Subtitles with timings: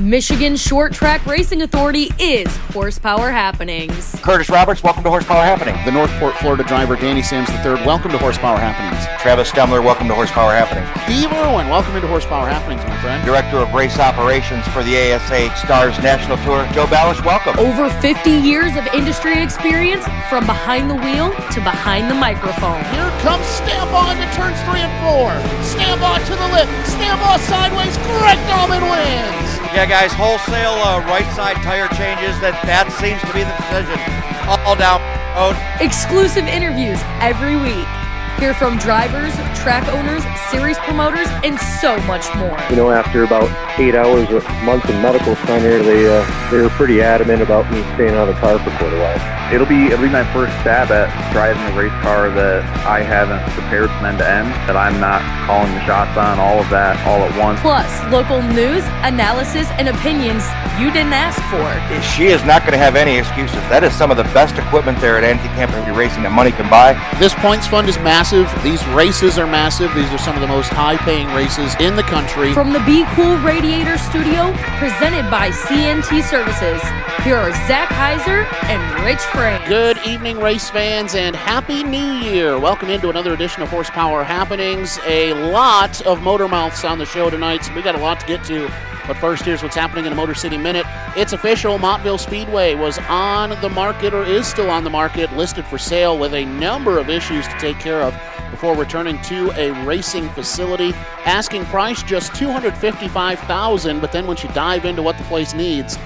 [0.00, 4.14] Michigan Short Track Racing Authority is Horsepower Happenings.
[4.22, 5.76] Curtis Roberts, welcome to Horsepower Happening.
[5.84, 9.06] The Northport, Florida driver Danny Sims III, welcome to Horsepower Happenings.
[9.22, 10.84] Travis Stemler, welcome to Horsepower Happening.
[11.06, 13.24] Steve Irwin, welcome into Horsepower Happenings, my friend.
[13.24, 17.56] Director of Race Operations for the ASA Stars National Tour, Joe Balish, welcome.
[17.56, 22.82] Over 50 years of industry experience from behind the wheel to behind the microphone.
[22.90, 25.30] Here comes Stambaugh into turns three and four.
[25.62, 26.68] Stambaugh to the lip.
[26.90, 27.96] Stambaugh sideways.
[28.10, 29.63] Greg Dolman wins.
[29.74, 32.38] Yeah, guys, wholesale uh, right side tire changes.
[32.38, 33.98] That that seems to be the decision.
[34.46, 35.02] All down
[35.34, 35.58] road.
[35.82, 38.03] Exclusive interviews every week.
[38.38, 42.58] Hear from drivers, track owners, series promoters, and so much more.
[42.68, 43.48] You know, after about
[43.78, 48.14] eight hours of Munson medical center, they uh, they were pretty adamant about me staying
[48.14, 49.54] out of the car for quite a while.
[49.54, 53.40] It'll be it'll be my first stab at driving a race car that I haven't
[53.54, 54.50] prepared from end to end.
[54.66, 57.60] That I'm not calling the shots on all of that all at once.
[57.60, 60.42] Plus, local news, analysis, and opinions
[60.76, 61.62] you didn't ask for.
[62.02, 63.62] She is not going to have any excuses.
[63.70, 66.68] That is some of the best equipment there at Anthony Campi Racing that money can
[66.68, 66.98] buy.
[67.22, 68.23] This points fund is massive.
[68.24, 69.94] These races are massive.
[69.94, 72.54] These are some of the most high-paying races in the country.
[72.54, 76.80] From the Be Cool Radiator Studio, presented by CNT Services,
[77.22, 79.60] here are Zach Heiser and Rich Frame.
[79.68, 82.58] Good evening, race fans, and Happy New Year.
[82.58, 84.98] Welcome into another edition of Horsepower Happenings.
[85.06, 88.26] A lot of motor mouths on the show tonight, so we got a lot to
[88.26, 88.72] get to.
[89.06, 90.86] But first, here's what's happening in a Motor City Minute.
[91.16, 91.78] It's official.
[91.78, 96.18] Montville Speedway was on the market or is still on the market, listed for sale
[96.18, 98.14] with a number of issues to take care of
[98.50, 100.92] before returning to a racing facility.
[101.24, 105.98] Asking price just $255,000, but then once you dive into what the place needs,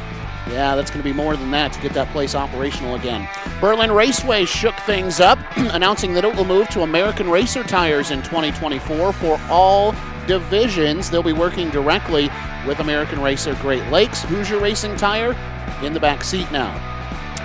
[0.48, 3.28] yeah, that's going to be more than that to get that place operational again.
[3.60, 8.22] Berlin Raceway shook things up, announcing that it will move to American Racer tires in
[8.22, 9.94] 2024 for all
[10.28, 11.10] divisions.
[11.10, 12.30] They'll be working directly
[12.66, 14.22] with American Racer Great Lakes.
[14.22, 15.34] Hoosier Racing Tire
[15.82, 16.87] in the back seat now.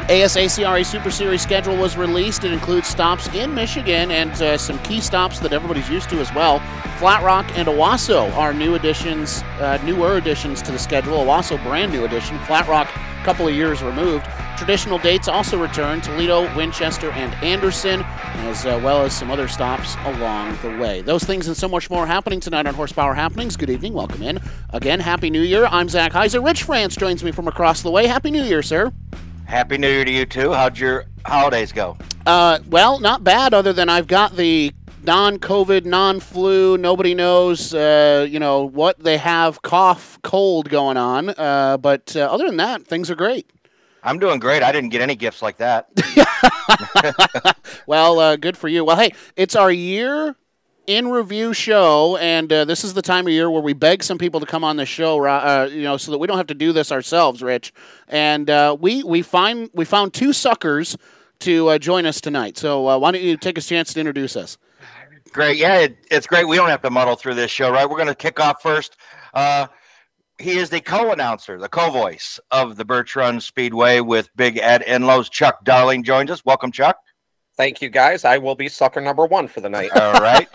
[0.10, 2.44] ASACRA Super Series schedule was released.
[2.44, 6.34] It includes stops in Michigan and uh, some key stops that everybody's used to as
[6.34, 6.60] well.
[6.98, 11.20] Flat Rock and Owosso are new additions, uh, newer additions to the schedule.
[11.20, 12.38] Owosso, brand new addition.
[12.40, 14.26] Flat Rock, a couple of years removed.
[14.58, 19.96] Traditional dates also return Toledo, Winchester, and Anderson, as uh, well as some other stops
[20.04, 21.02] along the way.
[21.02, 23.56] Those things and so much more happening tonight on Horsepower Happenings.
[23.56, 23.94] Good evening.
[23.94, 24.42] Welcome in.
[24.72, 25.66] Again, Happy New Year.
[25.66, 26.44] I'm Zach Heiser.
[26.46, 28.06] Rich France joins me from across the way.
[28.06, 28.92] Happy New Year, sir.
[29.54, 30.52] Happy New Year to you too.
[30.52, 31.96] How'd your holidays go?
[32.26, 33.54] Uh, well, not bad.
[33.54, 36.76] Other than I've got the non-COVID, non-flu.
[36.80, 39.62] Nobody knows, uh, you know, what they have.
[39.62, 41.30] Cough, cold going on.
[41.30, 43.48] Uh, but uh, other than that, things are great.
[44.02, 44.64] I'm doing great.
[44.64, 45.88] I didn't get any gifts like that.
[47.86, 48.84] well, uh, good for you.
[48.84, 50.36] Well, hey, it's our year
[50.88, 54.18] in review show, and uh, this is the time of year where we beg some
[54.18, 56.54] people to come on the show, uh, you know, so that we don't have to
[56.54, 57.74] do this ourselves, Rich.
[58.08, 60.98] And uh, we we find we found two suckers
[61.40, 62.58] to uh, join us tonight.
[62.58, 64.58] So uh, why don't you take a chance to introduce us?
[65.32, 66.48] Great, yeah, it, it's great.
[66.48, 67.90] We don't have to muddle through this show, right?
[67.90, 68.98] We're going to kick off first.
[69.34, 69.68] Uh,
[70.40, 75.30] he is the co-announcer, the co-voice of the Birch Run Speedway with Big Ed Enlow's
[75.30, 76.46] Chuck Darling joins us.
[76.46, 76.98] Welcome, Chuck.
[77.56, 78.26] Thank you, guys.
[78.26, 79.92] I will be sucker number one for the night.
[79.96, 80.48] All right.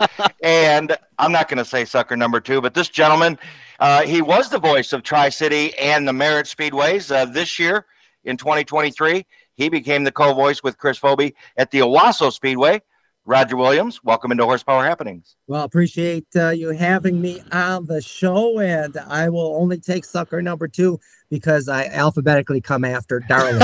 [0.43, 3.39] and I'm not going to say sucker number two, but this gentleman,
[3.79, 7.85] uh, he was the voice of Tri City and the Merritt Speedways uh, this year
[8.25, 9.25] in 2023.
[9.55, 12.81] He became the co voice with Chris Phoebe at the Owosso Speedway.
[13.25, 15.35] Roger Williams, welcome into Horsepower Happenings.
[15.45, 20.41] Well, appreciate uh, you having me on the show, and I will only take sucker
[20.41, 20.99] number two
[21.29, 23.61] because I alphabetically come after Darling.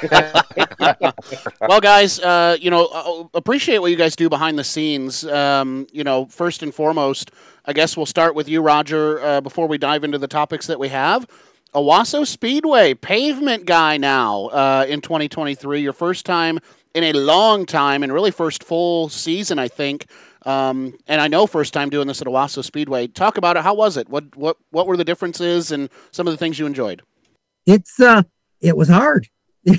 [1.60, 5.24] well, guys, uh, you know, uh, appreciate what you guys do behind the scenes.
[5.24, 7.30] Um, you know, first and foremost,
[7.66, 10.78] I guess we'll start with you, Roger, uh, before we dive into the topics that
[10.78, 11.26] we have.
[11.74, 15.80] Owosso Speedway, pavement guy now uh, in 2023.
[15.80, 16.58] Your first time
[16.94, 20.06] in a long time, and really first full season, I think.
[20.44, 23.06] Um, and I know first time doing this at Owosso Speedway.
[23.06, 23.62] Talk about it.
[23.62, 24.08] How was it?
[24.08, 27.02] What what what were the differences and some of the things you enjoyed?
[27.66, 28.22] It's uh,
[28.60, 29.28] it was hard.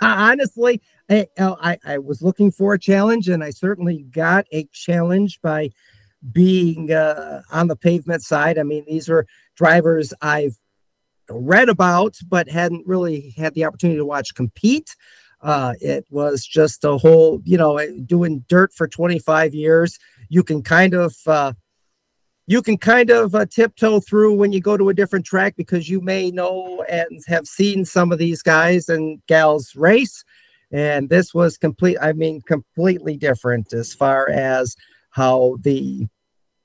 [0.00, 0.80] Honestly,
[1.10, 5.70] I, I, I was looking for a challenge, and I certainly got a challenge by
[6.32, 8.58] being uh, on the pavement side.
[8.58, 9.26] I mean, these are
[9.56, 10.56] drivers I've
[11.28, 14.94] read about, but hadn't really had the opportunity to watch compete.
[15.46, 19.96] Uh, it was just a whole, you know, doing dirt for 25 years.
[20.28, 21.52] You can kind of uh,
[22.48, 25.88] you can kind of uh, tiptoe through when you go to a different track because
[25.88, 30.24] you may know and have seen some of these guys and gals race.
[30.72, 34.74] And this was complete, I mean, completely different as far as
[35.10, 36.08] how the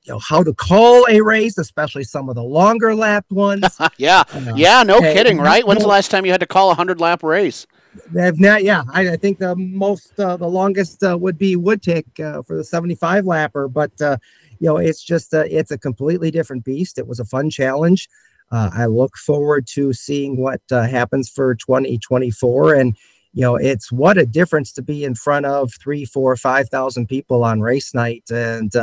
[0.03, 3.79] you know how to call a race, especially some of the longer lapped ones.
[3.97, 5.67] yeah, uh, yeah, no kidding, right?
[5.67, 7.67] When's the last time you had to call a hundred lap race?
[8.11, 8.83] They've not, yeah.
[8.91, 12.63] I, I think the most, uh, the longest uh, would be Woodtick uh, for the
[12.63, 14.17] 75 lapper, but uh,
[14.59, 16.97] you know, it's just, uh, it's a completely different beast.
[16.97, 18.09] It was a fun challenge.
[18.51, 22.97] Uh, I look forward to seeing what happens for 2024, and
[23.33, 27.07] you know, it's what a difference to be in front of three, four, five thousand
[27.07, 28.73] people on race night and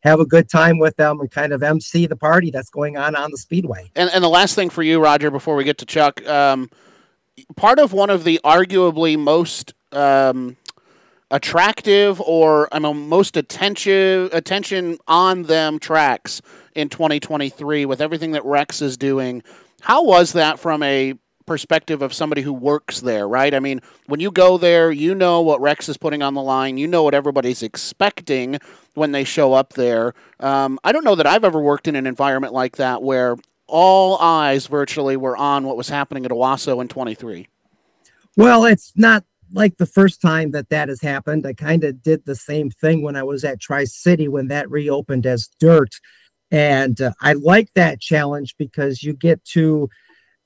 [0.00, 3.14] have a good time with them and kind of MC the party that's going on
[3.14, 3.90] on the speedway.
[3.94, 6.26] And and the last thing for you, Roger, before we get to Chuck.
[6.26, 6.70] Um,
[7.56, 10.56] part of one of the arguably most um,
[11.30, 16.40] attractive or I mean most attention attention on them tracks
[16.74, 19.42] in 2023 with everything that Rex is doing.
[19.80, 21.14] How was that from a
[21.48, 23.54] perspective of somebody who works there, right?
[23.54, 26.76] I mean, when you go there, you know what Rex is putting on the line.
[26.76, 28.58] You know what everybody's expecting
[28.94, 30.14] when they show up there.
[30.38, 33.36] Um, I don't know that I've ever worked in an environment like that where
[33.68, 37.48] all eyes virtually were on what was happening at Owosso in 23.
[38.36, 41.46] Well, it's not like the first time that that has happened.
[41.46, 44.70] I kind of did the same thing when I was at Tri City when that
[44.70, 45.94] reopened as dirt.
[46.50, 49.88] And uh, I like that challenge because you get to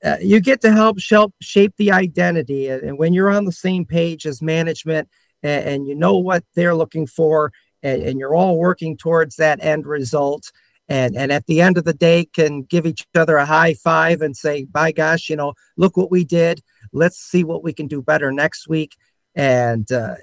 [0.03, 4.25] uh, you get to help shape the identity and when you're on the same page
[4.25, 5.07] as management
[5.41, 9.63] and, and you know what they're looking for and, and, you're all working towards that
[9.63, 10.51] end result
[10.89, 14.21] and and at the end of the day can give each other a high five
[14.21, 16.61] and say by gosh you know look what we did.
[16.91, 18.95] Let's see what we can do better next week.
[19.35, 20.15] And uh,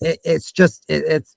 [0.00, 1.36] it, it's just it, it's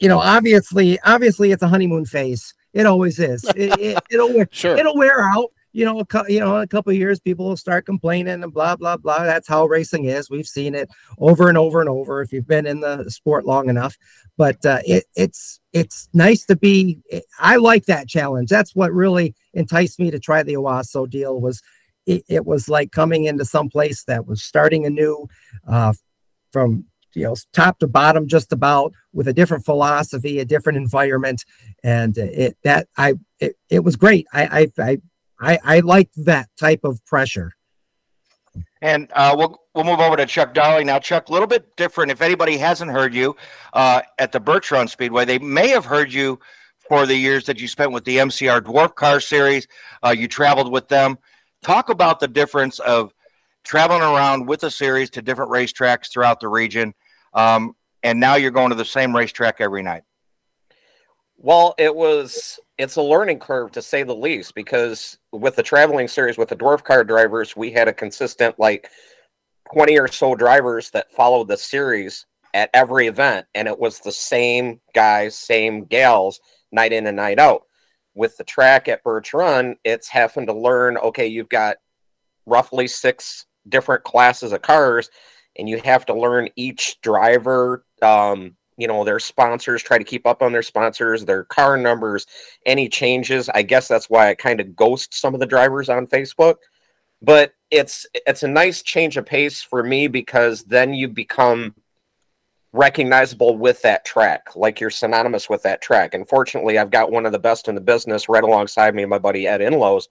[0.00, 2.54] you know obviously obviously it's a honeymoon phase.
[2.72, 3.44] It always is.
[3.54, 4.76] It, will sure.
[4.76, 8.44] it'll wear out you know, a, you know, a couple years, people will start complaining
[8.44, 9.24] and blah blah blah.
[9.24, 10.30] That's how racing is.
[10.30, 10.88] We've seen it
[11.18, 12.22] over and over and over.
[12.22, 13.98] If you've been in the sport long enough,
[14.38, 17.00] but uh, it, it's it's nice to be.
[17.40, 18.50] I like that challenge.
[18.50, 21.40] That's what really enticed me to try the Owosso deal.
[21.40, 21.60] Was
[22.06, 25.26] it, it was like coming into some place that was starting anew,
[25.68, 25.92] uh,
[26.52, 26.84] from
[27.14, 31.44] you know top to bottom, just about with a different philosophy, a different environment,
[31.82, 34.28] and it that I it, it was great.
[34.32, 34.98] I I, I
[35.40, 37.52] I, I like that type of pressure.
[38.80, 40.98] And uh, we'll we'll move over to Chuck Darling now.
[40.98, 42.12] Chuck, a little bit different.
[42.12, 43.34] If anybody hasn't heard you
[43.72, 44.40] uh, at the
[44.70, 46.38] Run Speedway, they may have heard you
[46.86, 49.66] for the years that you spent with the MCR Dwarf Car Series.
[50.04, 51.18] Uh, you traveled with them.
[51.62, 53.12] Talk about the difference of
[53.64, 56.92] traveling around with a series to different racetracks throughout the region,
[57.32, 60.02] um, and now you're going to the same racetrack every night.
[61.36, 66.08] Well, it was it's a learning curve to say the least because with the traveling
[66.08, 68.90] series with the dwarf car drivers, we had a consistent like
[69.72, 74.12] 20 or so drivers that followed the series at every event and it was the
[74.12, 76.40] same guys, same gals
[76.72, 77.62] night in and night out.
[78.14, 81.76] With the track at Birch Run, it's having to learn okay, you've got
[82.46, 85.10] roughly six different classes of cars
[85.56, 90.26] and you have to learn each driver um, you know their sponsors try to keep
[90.26, 92.26] up on their sponsors their car numbers
[92.66, 93.48] any changes.
[93.48, 96.56] I guess that's why i kind of ghost some of the drivers on facebook.
[97.22, 101.74] But it's it's a nice change of pace for me because then you become
[102.72, 106.14] recognizable with that track like you're synonymous with that track.
[106.14, 109.18] And fortunately i've got one of the best in the business right alongside me my
[109.18, 110.08] buddy ed inlows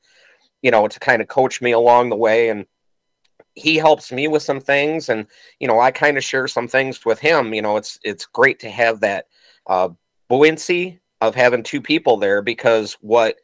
[0.61, 2.65] you know to kind of coach me along the way and
[3.55, 5.27] he helps me with some things and
[5.59, 8.59] you know i kind of share some things with him you know it's it's great
[8.59, 9.27] to have that
[9.67, 9.89] uh,
[10.27, 13.35] buoyancy of having two people there because what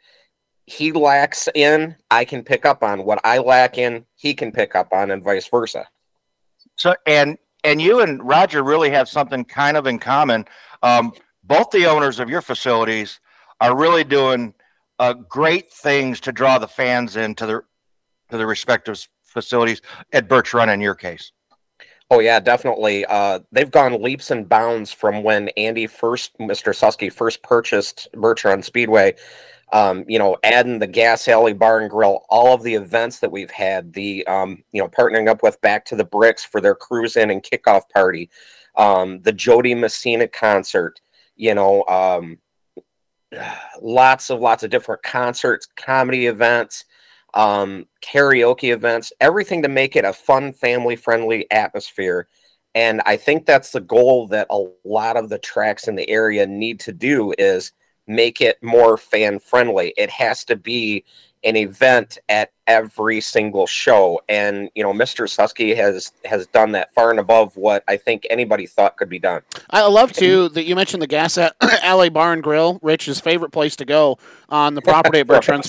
[0.66, 3.04] he lacks in i can pick up on.
[3.04, 5.88] What i lack in he can pick up on and vice versa.
[6.76, 10.46] So and and you and roger really have something kind of in common.
[10.84, 11.14] Um,
[11.44, 13.20] both the owners of your facilities
[13.60, 14.54] are really doing
[15.00, 17.64] uh, great things to draw the fans into their
[18.30, 19.82] to their respective facilities
[20.14, 21.32] at Birch Run in your case?
[22.12, 23.06] Oh yeah, definitely.
[23.06, 26.74] Uh, they've gone leaps and bounds from when Andy first, Mr.
[26.74, 29.16] Susky first purchased Birch Run Speedway.
[29.72, 33.32] Um, you know, adding the Gas Alley Bar and Grill, all of the events that
[33.32, 36.74] we've had, the um, you know, partnering up with Back to the Bricks for their
[36.74, 38.32] cruise in and kickoff party,
[38.76, 41.00] um, the Jo Dee Messina concert,
[41.36, 42.40] you know, um,
[43.82, 46.86] lots of lots of different concerts, comedy events
[47.34, 52.28] um, karaoke events, everything to make it a fun, family friendly atmosphere.
[52.76, 56.46] And I think that's the goal that a lot of the tracks in the area
[56.46, 57.72] need to do is
[58.08, 59.94] make it more fan friendly.
[59.98, 61.04] It has to be
[61.44, 66.94] an event at every single show and you know mr susky has has done that
[66.94, 70.66] far and above what i think anybody thought could be done I love too that
[70.66, 74.18] you mentioned the Gas Alley Bar and Grill, Rich's favorite place to go
[74.50, 75.62] on the property at Birch Run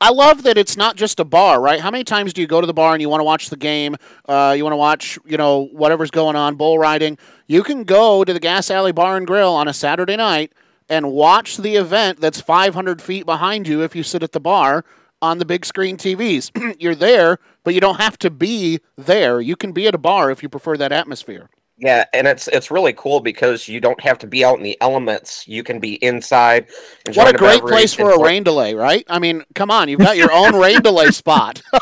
[0.00, 1.80] I love that it's not just a bar, right?
[1.80, 3.56] How many times do you go to the bar and you want to watch the
[3.56, 3.96] game?
[4.28, 7.18] Uh, you want to watch, you know, whatever's going on, bull riding.
[7.46, 10.52] You can go to the Gas Alley Bar and Grill on a Saturday night
[10.88, 14.84] and watch the event that's 500 feet behind you if you sit at the bar
[15.22, 16.76] on the big screen TVs.
[16.80, 19.40] You're there, but you don't have to be there.
[19.40, 21.48] You can be at a bar if you prefer that atmosphere.
[21.76, 24.80] Yeah, and it's it's really cool because you don't have to be out in the
[24.80, 25.48] elements.
[25.48, 26.68] You can be inside.
[27.14, 29.04] What a great beverage, place for a rain delay, right?
[29.08, 31.60] I mean, come on, you've got your own rain delay spot.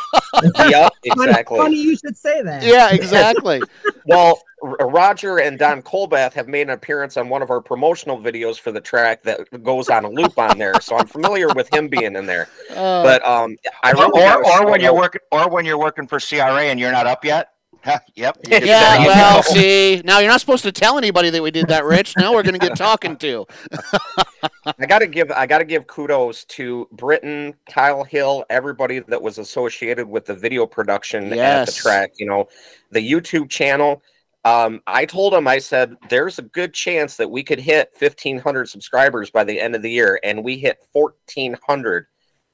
[0.59, 1.59] Yep, Funny, exactly.
[1.59, 2.63] funny you should say that.
[2.65, 3.61] yeah, exactly.
[4.07, 8.19] Well, R- Roger and Don Colbath have made an appearance on one of our promotional
[8.19, 11.73] videos for the track that goes on a loop on there, so I'm familiar with
[11.73, 12.49] him being in there.
[12.71, 16.19] Uh, But um, I Or, or, or when you're working, or when you're working for
[16.19, 17.51] CRA and you're not up yet.
[17.85, 18.39] Huh, yep.
[18.45, 19.43] you just- yeah, you well, know.
[19.43, 22.15] see, now you're not supposed to tell anybody that we did that, Rich.
[22.17, 23.47] Now we're going to get talking to.
[24.79, 30.09] I gotta give I gotta give kudos to Britton, Kyle Hill, everybody that was associated
[30.09, 32.13] with the video production at the track.
[32.19, 32.49] You know,
[32.91, 34.03] the YouTube channel.
[34.45, 38.69] Um, I told him I said there's a good chance that we could hit 1,500
[38.69, 42.07] subscribers by the end of the year, and we hit 1,400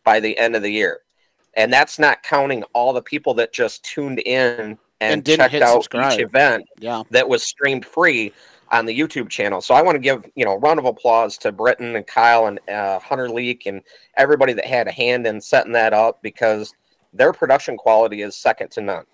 [0.05, 1.01] by the end of the year,
[1.55, 5.63] and that's not counting all the people that just tuned in and, And didn't checked
[5.63, 6.13] out subscribe.
[6.15, 7.03] each event Yeah.
[7.11, 8.33] that was streamed free
[8.71, 9.61] on the YouTube channel.
[9.61, 12.47] So I want to give you know a round of applause to Britton and Kyle
[12.47, 13.83] and uh, Hunter Leak and
[14.17, 16.75] everybody that had a hand in setting that up because
[17.15, 19.05] their production quality is second to none.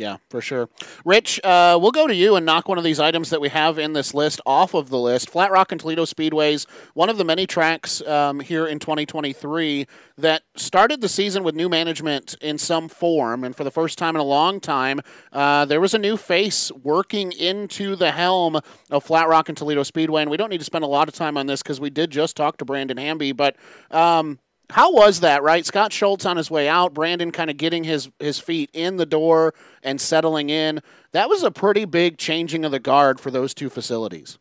[0.00, 0.70] Yeah, for sure.
[1.04, 3.78] Rich, uh, we'll go to you and knock one of these items that we have
[3.78, 5.28] in this list off of the list.
[5.28, 10.40] Flat Rock and Toledo Speedways, one of the many tracks um, here in 2023 that
[10.56, 13.44] started the season with new management in some form.
[13.44, 15.02] And for the first time in a long time,
[15.34, 18.58] uh, there was a new face working into the helm
[18.90, 20.22] of Flat Rock and Toledo Speedway.
[20.22, 22.10] And we don't need to spend a lot of time on this because we did
[22.10, 23.32] just talk to Brandon Hamby.
[23.32, 23.54] But
[23.90, 24.38] um,
[24.70, 25.64] how was that, right?
[25.64, 29.06] Scott Schultz on his way out, Brandon kind of getting his his feet in the
[29.06, 30.80] door and settling in.
[31.12, 34.38] That was a pretty big changing of the guard for those two facilities.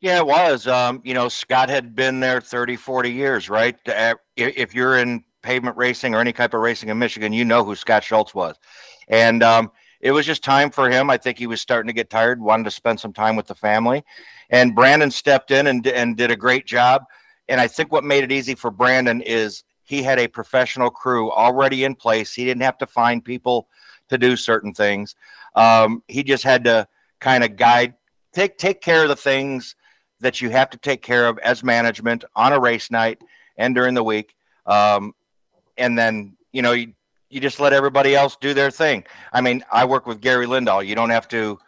[0.00, 0.66] Yeah, it was.
[0.66, 3.76] Um, you know, Scott had been there 30, 40 years, right?
[3.88, 7.64] Uh, If you're in pavement racing or any type of racing in Michigan, you know
[7.64, 8.56] who Scott Schultz was.
[9.08, 11.08] And um, it was just time for him.
[11.08, 13.54] I think he was starting to get tired, wanted to spend some time with the
[13.54, 14.04] family.
[14.50, 17.02] And Brandon stepped in and, and did a great job.
[17.48, 21.30] And I think what made it easy for Brandon is he had a professional crew
[21.30, 22.34] already in place.
[22.34, 23.68] He didn't have to find people
[24.08, 25.14] to do certain things.
[25.54, 26.88] Um, he just had to
[27.20, 27.94] kind of guide,
[28.32, 29.76] take take care of the things
[30.20, 33.20] that you have to take care of as management on a race night
[33.56, 34.34] and during the week.
[34.66, 35.14] Um,
[35.76, 36.94] and then, you know, you,
[37.28, 39.04] you just let everybody else do their thing.
[39.32, 40.86] I mean, I work with Gary Lindahl.
[40.86, 41.58] You don't have to,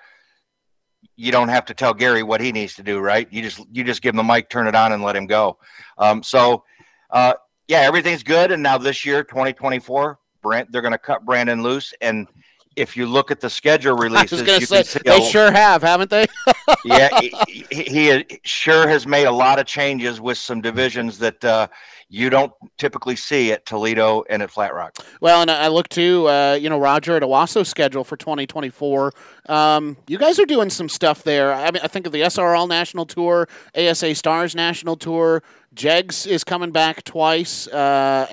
[1.19, 3.27] you don't have to tell Gary what he needs to do, right?
[3.33, 5.59] You just, you just give him the mic, turn it on and let him go.
[5.99, 6.63] Um, so,
[7.11, 7.35] uh,
[7.67, 8.53] yeah, everything's good.
[8.53, 11.93] And now this year, 2024, Brent, they're going to cut Brandon loose.
[12.01, 12.29] And
[12.77, 15.29] if you look at the schedule releases, was going to you say can see they
[15.29, 16.27] sure have, haven't they?
[16.85, 17.35] yeah, he,
[17.69, 21.67] he, he sure has made a lot of changes with some divisions that uh,
[22.09, 24.97] you don't typically see at Toledo and at Flat Rock.
[25.21, 29.13] Well, and I look to uh, you know Roger at Owosso schedule for 2024.
[29.49, 31.53] Um, you guys are doing some stuff there.
[31.53, 35.43] I mean, I think of the SRL National Tour, ASA Stars National Tour.
[35.75, 38.27] Jegs is coming back twice, uh,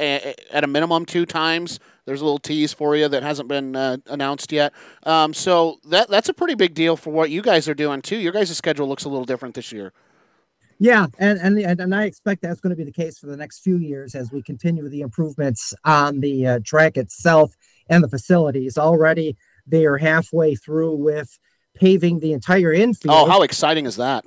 [0.51, 1.79] at a minimum two times.
[2.05, 4.73] There's a little tease for you that hasn't been uh, announced yet.
[5.03, 8.17] Um, so that that's a pretty big deal for what you guys are doing too.
[8.17, 9.91] Your guys' schedule looks a little different this year.
[10.77, 13.59] Yeah, and and and I expect that's going to be the case for the next
[13.59, 17.53] few years as we continue the improvements on the uh, track itself
[17.89, 18.77] and the facilities.
[18.77, 21.39] Already, they are halfway through with
[21.75, 23.15] paving the entire infield.
[23.15, 24.25] Oh, how exciting is that?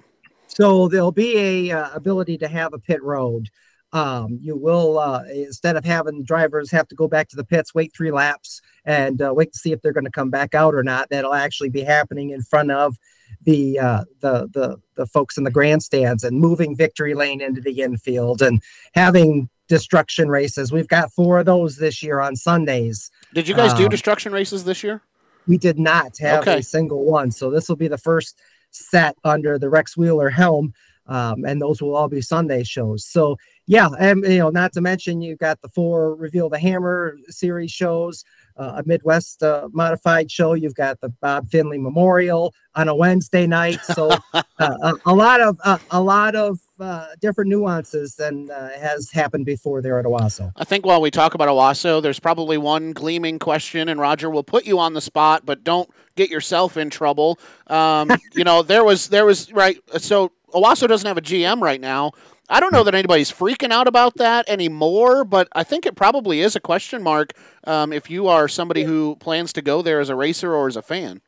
[0.48, 3.48] So there'll be a uh, ability to have a pit road.
[3.92, 7.74] Um, you will uh, instead of having drivers have to go back to the pits,
[7.74, 10.74] wait three laps, and uh, wait to see if they're going to come back out
[10.74, 11.08] or not.
[11.10, 12.96] That'll actually be happening in front of
[13.42, 17.80] the uh, the the the folks in the grandstands and moving victory lane into the
[17.82, 18.62] infield and
[18.94, 20.72] having destruction races.
[20.72, 23.10] We've got four of those this year on Sundays.
[23.34, 25.02] Did you guys do Um, destruction races this year?
[25.46, 26.58] We did not have Okay.
[26.58, 28.38] a single one, so this will be the first
[28.70, 30.72] set under the Rex Wheeler helm.
[31.08, 33.04] Um, and those will all be Sunday shows.
[33.04, 33.36] So
[33.68, 37.70] yeah, and you know, not to mention you've got the four Reveal the Hammer series
[37.70, 38.24] shows,
[38.56, 40.54] uh, a Midwest uh, modified show.
[40.54, 43.80] You've got the Bob Finley Memorial on a Wednesday night.
[43.84, 48.70] So uh, a, a, lot of uh, a lot of uh, different nuances than uh,
[48.78, 50.50] has happened before there at Owosso.
[50.56, 54.44] I think while we talk about Owosso, there's probably one gleaming question, and Roger will
[54.44, 57.38] put you on the spot, but don't get yourself in trouble.
[57.66, 59.78] Um, you know, there was there was right.
[59.98, 62.12] So Owosso doesn't have a GM right now.
[62.50, 66.40] I don't know that anybody's freaking out about that anymore, but I think it probably
[66.40, 67.32] is a question mark
[67.64, 70.76] um, if you are somebody who plans to go there as a racer or as
[70.76, 71.20] a fan.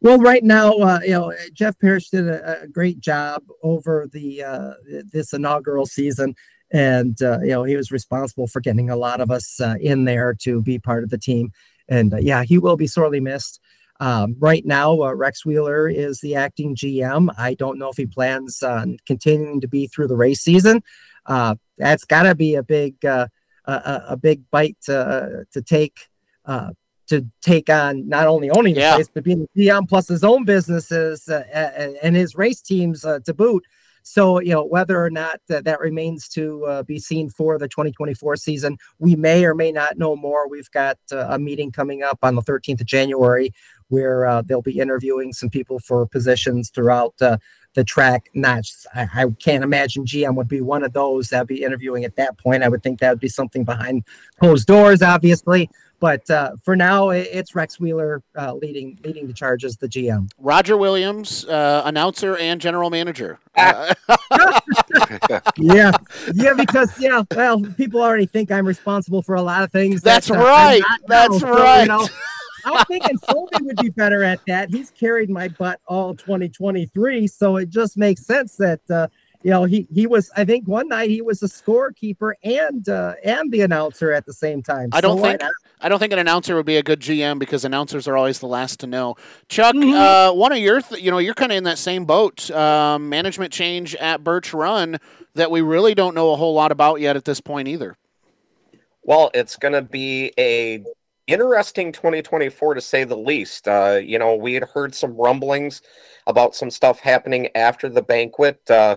[0.00, 4.42] Well, right now, uh, you know, Jeff Parrish did a, a great job over the
[4.42, 4.72] uh,
[5.12, 6.34] this inaugural season,
[6.72, 10.04] and uh, you know he was responsible for getting a lot of us uh, in
[10.04, 11.52] there to be part of the team.
[11.88, 13.60] And uh, yeah, he will be sorely missed.
[14.02, 17.32] Um, right now, uh, Rex Wheeler is the acting GM.
[17.38, 20.82] I don't know if he plans on continuing to be through the race season.
[21.24, 23.28] Uh, that's got to be a big uh,
[23.64, 26.08] a, a, big bite to, to take
[26.46, 26.70] uh,
[27.06, 28.94] to take on not only owning the yeah.
[28.96, 33.04] place but being the GM plus his own businesses uh, and, and, his race teams
[33.04, 33.64] uh, to boot.
[34.02, 37.68] So, you know, whether or not uh, that remains to uh, be seen for the
[37.68, 40.48] 2024 season, we may or may not know more.
[40.48, 43.52] We've got uh, a meeting coming up on the 13th of January
[43.92, 47.36] where uh, they'll be interviewing some people for positions throughout uh,
[47.74, 48.30] the track.
[48.32, 52.16] Not, I, I, can't imagine GM would be one of those that'd be interviewing at
[52.16, 52.62] that point.
[52.62, 54.04] I would think that would be something behind
[54.40, 55.68] closed doors, obviously.
[56.00, 60.28] But uh, for now, it's Rex Wheeler uh, leading leading the charge as the GM.
[60.36, 63.38] Roger Williams, uh, announcer and general manager.
[63.56, 63.92] yeah,
[66.34, 70.02] yeah, because yeah, well, people already think I'm responsible for a lot of things.
[70.02, 70.82] That's that, uh, right.
[71.06, 71.86] That's now, right.
[71.86, 72.08] So, you know,
[72.64, 74.70] I was thinking Sobey would be better at that.
[74.70, 79.08] He's carried my butt all 2023, so it just makes sense that uh,
[79.42, 80.30] you know he he was.
[80.36, 84.32] I think one night he was a scorekeeper and uh, and the announcer at the
[84.32, 84.90] same time.
[84.92, 85.42] I don't so think
[85.80, 88.46] I don't think an announcer would be a good GM because announcers are always the
[88.46, 89.16] last to know.
[89.48, 89.94] Chuck, mm-hmm.
[89.94, 92.50] uh, one of your th- you know you're kind of in that same boat.
[92.50, 94.98] Um, management change at Birch Run
[95.34, 97.96] that we really don't know a whole lot about yet at this point either.
[99.02, 100.84] Well, it's going to be a
[101.26, 103.68] interesting 2024 to say the least.
[103.68, 105.82] Uh, you know, we had heard some rumblings
[106.26, 108.68] about some stuff happening after the banquet.
[108.70, 108.96] Uh,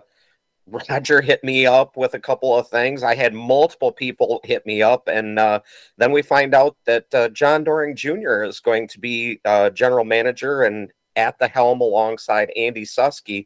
[0.89, 3.03] Roger hit me up with a couple of things.
[3.03, 5.59] I had multiple people hit me up, and uh,
[5.97, 8.43] then we find out that uh, John Doring Jr.
[8.43, 13.45] is going to be uh, general manager and at the helm alongside Andy Susky.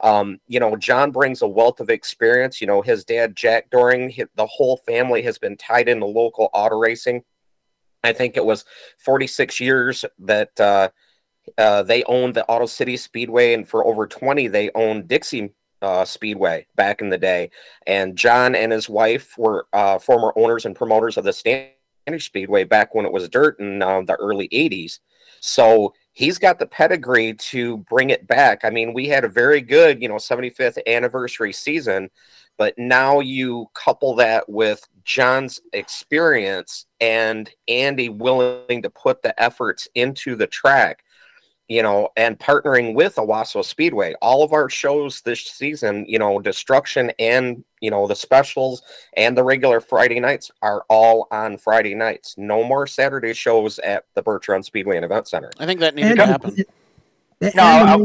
[0.00, 2.60] Um, you know, John brings a wealth of experience.
[2.60, 6.76] You know, his dad, Jack Doring, the whole family has been tied into local auto
[6.76, 7.22] racing
[8.06, 8.64] I think it was
[8.98, 10.88] 46 years that uh,
[11.58, 16.04] uh, they owned the Auto City Speedway, and for over 20, they owned Dixie uh,
[16.04, 17.50] Speedway back in the day.
[17.86, 21.74] And John and his wife were uh, former owners and promoters of the Standish
[22.26, 25.00] Speedway back when it was dirt in uh, the early 80s.
[25.40, 28.64] So he's got the pedigree to bring it back.
[28.64, 32.10] I mean, we had a very good, you know, 75th anniversary season,
[32.56, 39.86] but now you couple that with John's experience and Andy willing to put the efforts
[39.94, 41.04] into the track,
[41.68, 44.14] you know, and partnering with Owosso Speedway.
[44.20, 48.82] All of our shows this season, you know, Destruction and, you know, the specials
[49.16, 52.34] and the regular Friday nights are all on Friday nights.
[52.36, 55.52] No more Saturday shows at the Birch Run Speedway and Event Center.
[55.60, 56.56] I think that needs and, to happen.
[57.54, 58.04] no, I,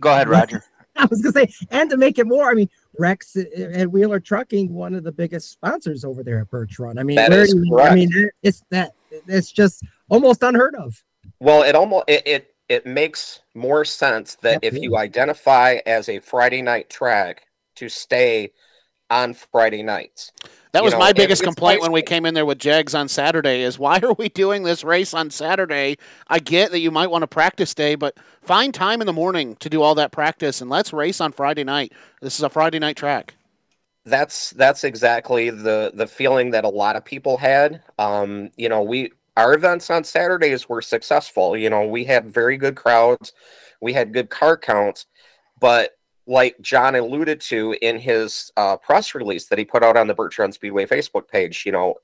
[0.00, 0.64] go ahead, Roger.
[0.96, 4.72] I was gonna say, and to make it more, I mean, Rex and Wheeler Trucking,
[4.72, 6.98] one of the biggest sponsors over there at Birch Run.
[6.98, 8.94] I mean, you, I mean, it's that
[9.26, 11.02] it's just almost unheard of.
[11.40, 16.20] Well, it almost it it, it makes more sense that if you identify as a
[16.20, 18.52] Friday night track to stay
[19.10, 20.32] on Friday nights.
[20.72, 23.62] That was know, my biggest complaint when we came in there with Jegs on Saturday
[23.62, 25.96] is why are we doing this race on Saturday?
[26.28, 29.56] I get that you might want a practice day, but find time in the morning
[29.56, 31.92] to do all that practice and let's race on Friday night.
[32.20, 33.34] This is a Friday night track.
[34.04, 37.82] That's that's exactly the the feeling that a lot of people had.
[37.98, 41.56] Um, you know, we our events on Saturdays were successful.
[41.56, 43.32] You know, we had very good crowds,
[43.80, 45.06] we had good car counts,
[45.58, 45.95] but
[46.26, 50.14] like John alluded to in his uh, press release that he put out on the
[50.14, 51.94] Birch Run Speedway Facebook page, you know,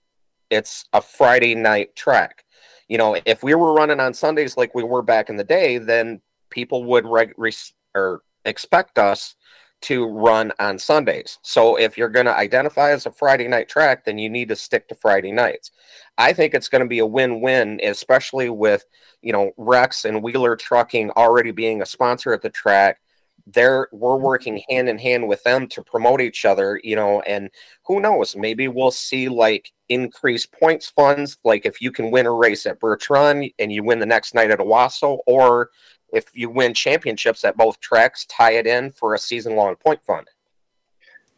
[0.51, 2.45] it's a Friday night track.
[2.89, 5.79] You know, if we were running on Sundays like we were back in the day,
[5.79, 7.53] then people would reg- re-
[7.95, 9.35] or expect us
[9.83, 11.39] to run on Sundays.
[11.43, 14.57] So if you're going to identify as a Friday night track, then you need to
[14.57, 15.73] stick to Friday nights.
[16.19, 18.85] I think it's going to be a win-win, especially with
[19.23, 23.01] you know Rex and Wheeler Trucking already being a sponsor at the track
[23.47, 27.51] they're we're working hand in hand with them to promote each other you know and
[27.85, 32.31] who knows maybe we'll see like increased points funds like if you can win a
[32.31, 35.71] race at Birch Run and you win the next night at Owosso or
[36.13, 40.03] if you win championships at both tracks tie it in for a season long point
[40.05, 40.27] fund.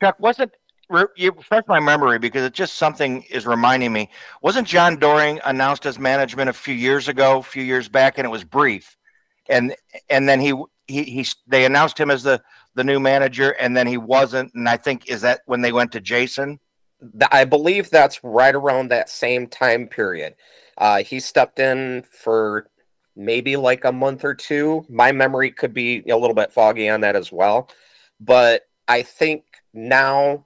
[0.00, 0.52] Chuck wasn't
[1.16, 4.10] you refresh my memory because it's just something is reminding me.
[4.42, 8.26] Wasn't john doring announced as management a few years ago a few years back and
[8.26, 8.96] it was brief?
[9.48, 9.74] And
[10.10, 10.54] and then he
[10.86, 12.42] he, he they announced him as the
[12.74, 15.92] the new manager and then he wasn't and i think is that when they went
[15.92, 16.58] to jason?
[17.30, 20.36] I believe that's right around that same time period.
[20.78, 22.70] Uh, he stepped in for
[23.14, 24.86] maybe like a month or two.
[24.88, 27.68] My memory could be a little bit foggy on that as well
[28.20, 30.44] but i think now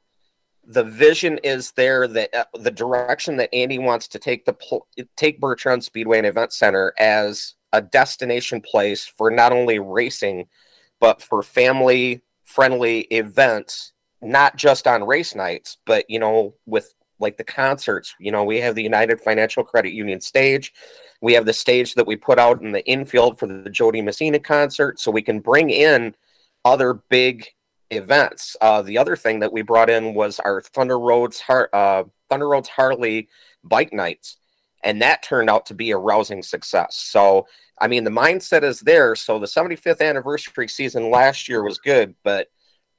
[0.65, 4.87] the vision is there that uh, the direction that andy wants to take the pl-
[5.17, 10.47] take birch run speedway and event center as a destination place for not only racing,
[11.01, 17.37] but for family friendly events, not just on race nights, but, you know, with like
[17.37, 18.15] the concerts.
[18.19, 20.73] You know, we have the United Financial Credit Union stage.
[21.21, 24.01] We have the stage that we put out in the infield for the Jo Dee
[24.01, 24.99] Messina concert.
[24.99, 26.15] So we can bring in
[26.65, 27.47] other big
[27.91, 28.57] events.
[28.61, 32.49] Uh, the other thing that we brought in was our Thunder Roads, Har- uh, Thunder
[32.49, 33.29] Roads Harley
[33.63, 34.39] bike nights
[34.83, 36.97] and that turned out to be a rousing success.
[36.97, 37.47] So,
[37.81, 39.15] I mean, the mindset is there.
[39.17, 42.49] So, the 75th anniversary season last year was good, but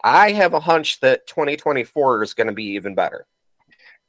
[0.04, 3.26] I have a hunch that 2024 is going to be even better.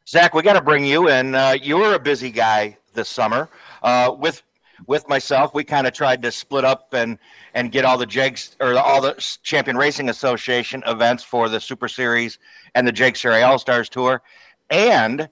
[0.08, 1.34] Zach, we got to bring you in.
[1.34, 3.48] Uh, you were a busy guy this summer.
[3.82, 4.42] Uh, with
[4.86, 7.18] with myself, we kind of tried to split up and
[7.54, 11.88] and get all the Jegs or all the Champion Racing Association events for the Super
[11.88, 12.38] Series
[12.74, 14.22] and the Jegs Series All Stars Tour,
[14.70, 15.28] and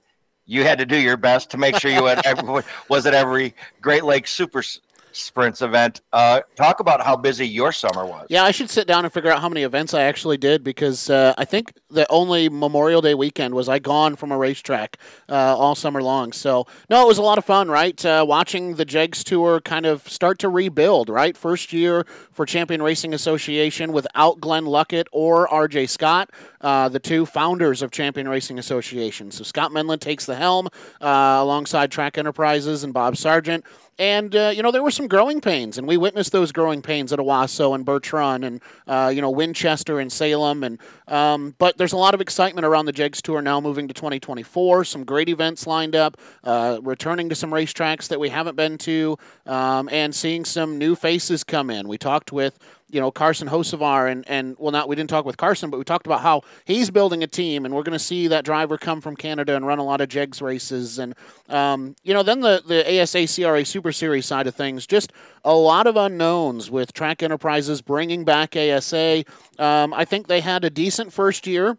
[0.49, 3.53] you had to do your best to make sure you had every, was at every
[3.81, 4.63] Great Lakes Super
[5.11, 6.01] Sprints event.
[6.13, 8.27] Uh, talk about how busy your summer was.
[8.29, 11.09] Yeah, I should sit down and figure out how many events I actually did because
[11.09, 15.33] uh, I think the only Memorial Day weekend was I gone from a racetrack uh,
[15.57, 16.31] all summer long.
[16.31, 18.03] So no, it was a lot of fun, right?
[18.05, 21.35] Uh, watching the Jegs Tour kind of start to rebuild, right?
[21.35, 25.87] First year for Champion Racing Association without Glenn Luckett or R.J.
[25.87, 29.31] Scott, uh, the two founders of Champion Racing Association.
[29.31, 30.67] So Scott Menlin takes the helm
[31.01, 33.65] uh, alongside Track Enterprises and Bob Sargent.
[33.99, 37.11] And, uh, you know, there were some growing pains, and we witnessed those growing pains
[37.11, 40.63] at Owosso and Birch Run and, uh, you know, Winchester and Salem.
[40.63, 43.93] And um, But there's a lot of excitement around the Jegs Tour now moving to
[43.93, 44.85] 2024.
[44.85, 49.17] Some great events lined up, uh, returning to some racetracks that we haven't been to,
[49.45, 51.89] um, and seeing some new faces come in.
[51.89, 52.57] We talked with
[52.89, 55.83] you know Carson Hocevar and and well not we didn't talk with Carson but we
[55.83, 59.01] talked about how he's building a team and we're going to see that driver come
[59.01, 61.15] from Canada and run a lot of Jegs races and
[61.49, 65.53] um, you know then the the ASA CRA Super Series side of things just a
[65.55, 69.23] lot of unknowns with Track Enterprises bringing back ASA.
[69.57, 71.77] Um, I think they had a decent first year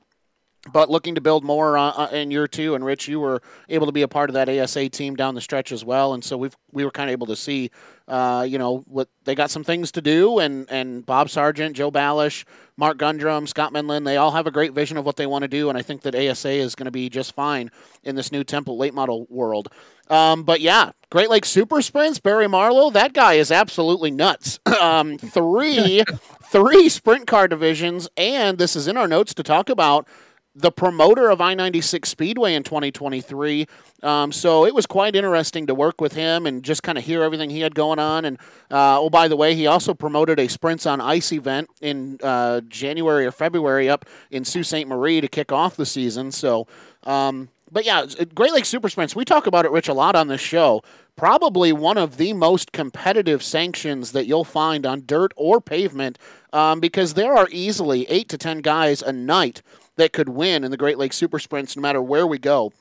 [0.72, 2.74] but looking to build more uh, uh, in year two.
[2.74, 5.40] And Rich, you were able to be a part of that ASA team down the
[5.40, 7.70] stretch as well, and so we we were kind of able to see,
[8.10, 11.92] uh, you know, what they got some things to do, and and Bob Sargent, Joe
[11.92, 12.44] Balish,
[12.76, 15.48] Mark Gundrum, Scott Menlin, they all have a great vision of what they want to
[15.48, 17.70] do, and I think that ASA is going to be just fine
[18.02, 19.68] in this new Temple late model world.
[20.08, 24.58] Um, but yeah, Great Lakes Super Sprints, Barry Marlow, that guy is absolutely nuts.
[24.80, 26.02] um, three,
[26.50, 30.08] three sprint car divisions, and this is in our notes to talk about
[30.54, 33.66] the promoter of I 96 Speedway in 2023.
[34.02, 37.22] Um, so it was quite interesting to work with him and just kind of hear
[37.22, 38.24] everything he had going on.
[38.24, 38.38] And
[38.70, 42.62] uh, oh, by the way, he also promoted a Sprints on Ice event in uh,
[42.62, 44.86] January or February up in Sault Ste.
[44.86, 46.32] Marie to kick off the season.
[46.32, 46.66] So,
[47.04, 50.26] um, but yeah, Great Lakes Super Sprints, we talk about it, Rich, a lot on
[50.26, 50.82] this show.
[51.14, 56.18] Probably one of the most competitive sanctions that you'll find on dirt or pavement
[56.52, 59.62] um, because there are easily eight to 10 guys a night
[59.96, 62.72] that could win in the Great Lakes Super Sprints no matter where we go.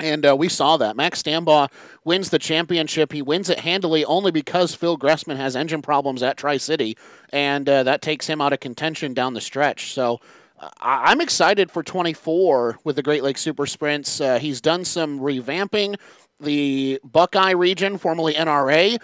[0.00, 0.96] And uh, we saw that.
[0.96, 1.68] Max Stambaugh
[2.04, 3.12] wins the championship.
[3.12, 6.96] He wins it handily only because Phil Gressman has engine problems at Tri City,
[7.30, 9.92] and uh, that takes him out of contention down the stretch.
[9.92, 10.20] So
[10.60, 14.20] uh, I'm excited for 24 with the Great Lakes Super Sprints.
[14.20, 15.96] Uh, he's done some revamping.
[16.40, 18.98] The Buckeye region, formerly NRA,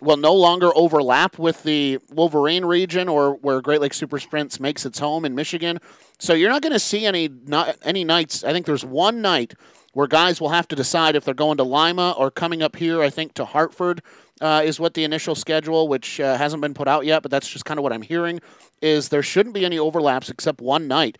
[0.00, 4.86] will no longer overlap with the Wolverine region or where Great Lakes Super Sprints makes
[4.86, 5.78] its home in Michigan.
[6.18, 8.44] So you're not going to see any not, any nights.
[8.44, 9.54] I think there's one night
[9.92, 13.02] where guys will have to decide if they're going to Lima or coming up here.
[13.02, 14.02] I think to Hartford
[14.40, 17.48] uh, is what the initial schedule, which uh, hasn't been put out yet, but that's
[17.48, 18.40] just kind of what I'm hearing.
[18.80, 21.18] Is there shouldn't be any overlaps except one night.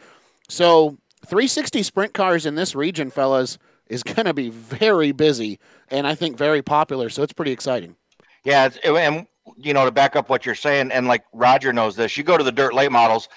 [0.49, 6.07] So 360 sprint cars in this region, fellas, is going to be very busy and
[6.07, 7.11] I think very popular.
[7.11, 7.97] So it's pretty exciting.
[8.45, 9.27] Yeah, and
[9.57, 12.39] you know, to back up what you're saying, and like Roger knows this, you go
[12.39, 13.29] to the dirt late models,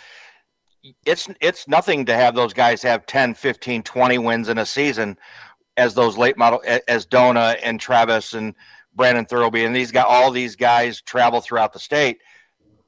[1.06, 5.18] it's it's nothing to have those guys have 10, 15, 20 wins in a season
[5.78, 8.54] as those late model as Dona and Travis and
[8.96, 12.20] Brandon Thurlby and these got all these guys travel throughout the state.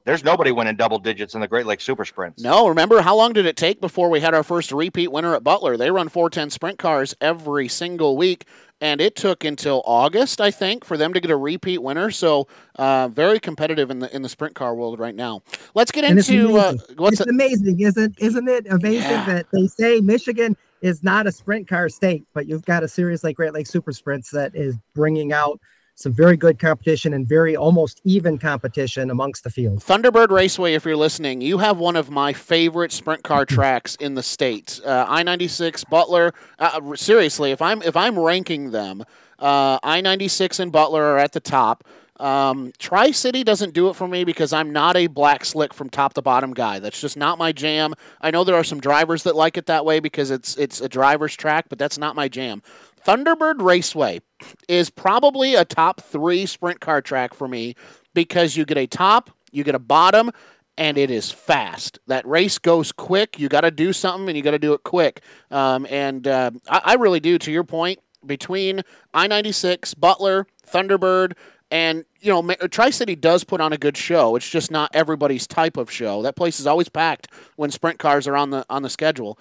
[0.04, 2.40] There's nobody winning double digits in the Great Lakes Super Sprints.
[2.40, 5.42] No, remember how long did it take before we had our first repeat winner at
[5.42, 5.76] Butler?
[5.76, 8.46] They run 410 sprint cars every single week
[8.80, 12.10] and it took until August, I think, for them to get a repeat winner.
[12.10, 15.42] So uh, very competitive in the in the sprint car world right now.
[15.74, 16.96] Let's get And into uh, it's amazing.
[16.96, 19.26] what's it's amazing, isn't isn't it amazing Yeah.
[19.26, 23.24] that they say Michigan is not a sprint car state, but you've got a series
[23.24, 25.58] like Great Lakes Super Sprints that is bringing out
[25.96, 29.80] some very good competition and very almost even competition amongst the field.
[29.80, 34.14] Thunderbird Raceway, if you're listening, you have one of my favorite sprint car tracks in
[34.14, 34.78] the state.
[34.84, 36.34] Uh, I ninety six Butler.
[36.58, 39.04] Uh, seriously, if I'm if I'm ranking them,
[39.38, 41.82] uh, I ninety six and Butler are at the top.
[42.18, 45.90] Um, Tri City doesn't do it for me because I'm not a black slick from
[45.90, 46.78] top to bottom guy.
[46.78, 47.92] That's just not my jam.
[48.22, 50.88] I know there are some drivers that like it that way because it's it's a
[50.88, 52.62] driver's track, but that's not my jam.
[53.06, 54.20] Thunderbird Raceway
[54.68, 57.76] is probably a top three sprint car track for me
[58.14, 60.32] because you get a top, you get a bottom,
[60.76, 62.00] and it is fast.
[62.08, 63.38] That race goes quick.
[63.38, 65.20] You got to do something, and you got to do it quick.
[65.52, 67.38] Um, and uh, I, I really do.
[67.38, 68.82] To your point, between
[69.14, 71.34] I ninety six, Butler, Thunderbird,
[71.70, 74.34] and you know, Tri City does put on a good show.
[74.34, 76.22] It's just not everybody's type of show.
[76.22, 79.38] That place is always packed when sprint cars are on the on the schedule.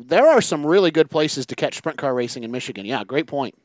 [0.00, 2.86] There are some really good places to catch sprint car racing in Michigan.
[2.86, 3.56] Yeah, great point.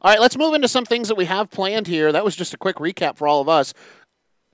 [0.00, 2.10] All right, let's move into some things that we have planned here.
[2.10, 3.74] That was just a quick recap for all of us.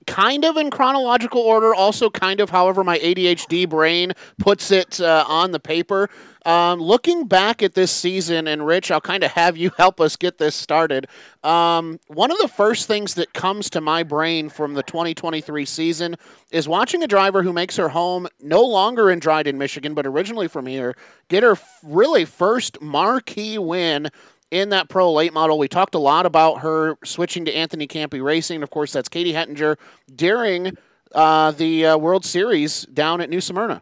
[0.07, 5.25] Kind of in chronological order, also kind of however my ADHD brain puts it uh,
[5.27, 6.09] on the paper.
[6.45, 10.15] Um, looking back at this season, and Rich, I'll kind of have you help us
[10.15, 11.07] get this started.
[11.43, 16.15] Um, one of the first things that comes to my brain from the 2023 season
[16.51, 20.47] is watching a driver who makes her home no longer in Dryden, Michigan, but originally
[20.47, 20.95] from here,
[21.29, 24.09] get her really first marquee win
[24.55, 25.59] in that pro late model.
[25.59, 28.63] We talked a lot about her switching to Anthony Campi Racing.
[28.63, 29.77] Of course, that's Katie Hettinger
[30.15, 30.77] during
[31.13, 33.81] uh, the uh, World Series down at New Smyrna.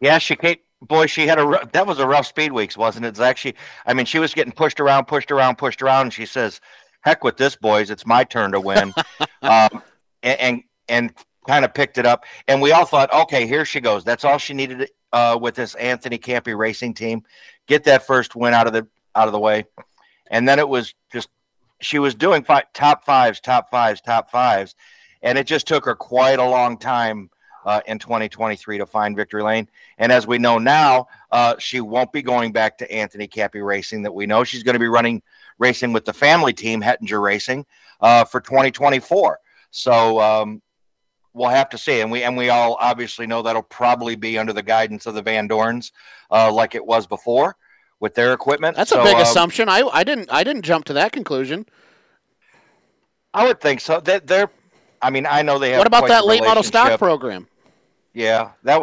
[0.00, 3.16] Yeah, she Kate boy, she had a that was a rough speed weeks, wasn't it?
[3.16, 3.36] Zach?
[3.36, 3.54] She,
[3.86, 6.60] I mean, she was getting pushed around, pushed around, pushed around, and she says,
[7.00, 7.90] "Heck with this, boys!
[7.90, 8.94] It's my turn to win,"
[9.42, 9.82] um,
[10.22, 11.14] and and, and
[11.46, 12.24] kind of picked it up.
[12.46, 14.04] And we all thought, okay, here she goes.
[14.04, 17.24] That's all she needed uh, with this Anthony Campi Racing team.
[17.66, 19.64] Get that first win out of the out of the way,
[20.30, 21.28] and then it was just
[21.80, 24.74] she was doing fi- top fives, top fives, top fives,
[25.22, 27.30] and it just took her quite a long time
[27.64, 29.68] uh, in 2023 to find victory lane.
[29.98, 34.02] And as we know now, uh, she won't be going back to Anthony Campi Racing.
[34.02, 35.22] That we know she's going to be running
[35.58, 37.66] racing with the family team, Hettinger Racing,
[38.00, 39.38] uh, for 2024.
[39.70, 40.62] So um,
[41.34, 42.00] we'll have to see.
[42.00, 45.22] And we and we all obviously know that'll probably be under the guidance of the
[45.22, 45.92] Van Dorns,
[46.30, 47.56] uh, like it was before
[48.00, 48.76] with their equipment.
[48.76, 49.68] That's So, a big um, assumption.
[49.68, 51.66] I, I didn't I didn't jump to that conclusion.
[53.32, 54.00] I would think so.
[54.00, 54.50] They, they're.
[55.02, 55.78] I mean, I know they have.
[55.78, 57.46] What about that late model stock program?
[58.12, 58.82] Yeah, that.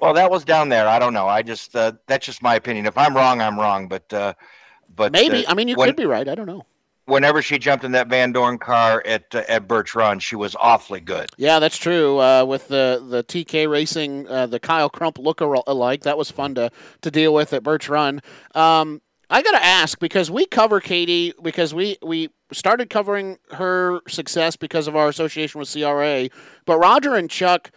[0.00, 0.88] Well, that was down there.
[0.88, 1.28] I don't know.
[1.28, 2.86] I just uh, that's just my opinion.
[2.86, 3.86] If I'm wrong, I'm wrong.
[3.86, 4.34] But uh,
[4.94, 5.46] but Maybe.
[5.46, 6.26] uh, I mean, you when- could be right.
[6.28, 6.66] I don't know.
[7.06, 10.56] Whenever she jumped in that Van Dorn car at uh, at Birch Run, she was
[10.56, 11.28] awfully good.
[11.36, 12.18] Yeah, that's true.
[12.18, 16.54] Uh, with the the TK Racing, uh, the Kyle Crump look alike, that was fun
[16.54, 16.70] to
[17.02, 18.20] to deal with at Birch Run.
[18.54, 24.00] Um, I got to ask because we cover Katie because we we started covering her
[24.08, 26.28] success because of our association with CRA.
[26.64, 27.70] But Roger and Chuck,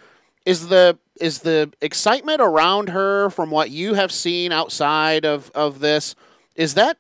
[0.48, 5.80] is the is the excitement around her from what you have seen outside of of
[5.80, 6.16] this
[6.56, 6.98] is that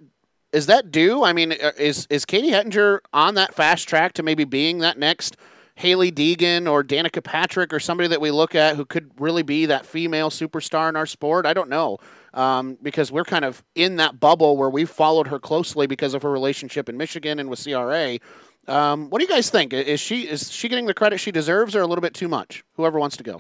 [0.53, 1.23] is that due?
[1.23, 4.97] I mean, uh, is is Katie Hettinger on that fast track to maybe being that
[4.97, 5.37] next
[5.75, 9.67] Hailie Deegan or Danica Patrick or somebody that we look at who could really be
[9.67, 11.45] that female superstar in our sport?
[11.45, 11.97] I don't know.
[12.33, 16.21] Um, because we're kind of in that bubble where we've followed her closely because of
[16.21, 18.19] her relationship in Michigan and with CRA.
[18.67, 19.73] Um, what do you guys think?
[19.73, 22.63] Is she is she getting the credit she deserves, or a little bit too much?
[22.73, 23.39] Whoever wants to go.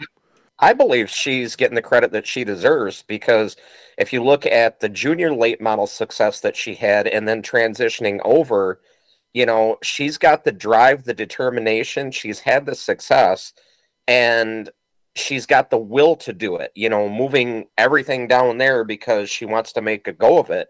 [0.59, 3.55] I believe she's getting the credit that she deserves because
[3.97, 8.19] if you look at the junior late model success that she had and then transitioning
[8.25, 8.81] over,
[9.33, 13.53] you know, she's got the drive, the determination, she's had the success,
[14.07, 14.71] and
[15.15, 19.45] she's got the will to do it, you know, moving everything down there because she
[19.45, 20.69] wants to make a go of it.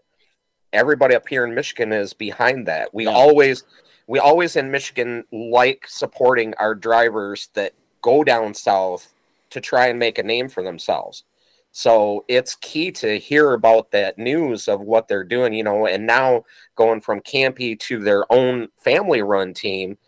[0.72, 2.92] Everybody up here in Michigan is behind that.
[2.92, 3.12] We Yeah.
[3.12, 3.64] always
[4.06, 9.12] we always in Michigan like supporting our drivers that go down south
[9.50, 11.24] to try and make a name for themselves.
[11.70, 16.06] So it's key to hear about that news of what they're doing, you know, and
[16.06, 16.44] now
[16.76, 19.98] going from Campi to their own family run team,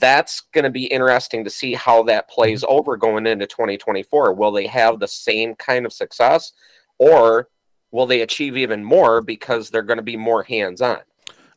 [0.00, 2.72] that's going to be interesting to see how that plays mm-hmm.
[2.72, 4.32] over going into 2024.
[4.32, 6.52] Will they have the same kind of success
[6.98, 7.48] or
[7.90, 11.00] will they achieve even more because they're going to be more hands on?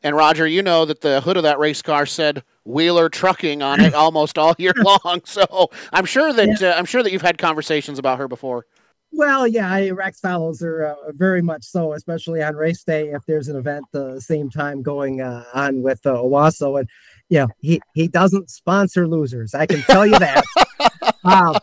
[0.04, 3.80] And Roger, you know that the hood of that race car said Wheeler Trucking on
[3.80, 4.74] it almost all year
[5.06, 5.22] long.
[5.26, 6.70] So I'm sure that yeah.
[6.70, 8.66] uh, I'm sure that you've had conversations about her before.
[9.12, 13.26] Well, yeah, I, Rex follows her uh, very much so, especially on race day if
[13.26, 16.80] there's an event the same time going uh, on with uh, Owosso.
[16.80, 16.90] And
[17.30, 19.54] yeah, he, he doesn't sponsor losers.
[19.54, 20.44] I can tell you that.
[21.24, 21.56] um,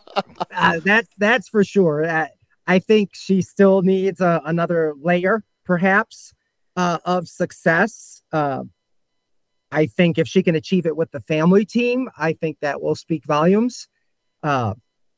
[0.51, 2.05] uh, that's that's for sure.
[2.05, 2.27] Uh,
[2.65, 6.33] I think she still needs uh, another layer, perhaps,
[6.75, 8.21] uh, of success.
[8.31, 8.63] Uh,
[9.71, 12.95] I think if she can achieve it with the family team, I think that will
[12.95, 13.87] speak volumes.
[14.41, 14.75] Uh,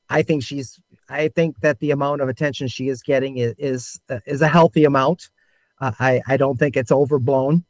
[0.10, 0.80] I think she's.
[1.10, 4.48] I think that the amount of attention she is getting is is, uh, is a
[4.48, 5.30] healthy amount.
[5.82, 7.66] Uh, I I don't think it's overblown.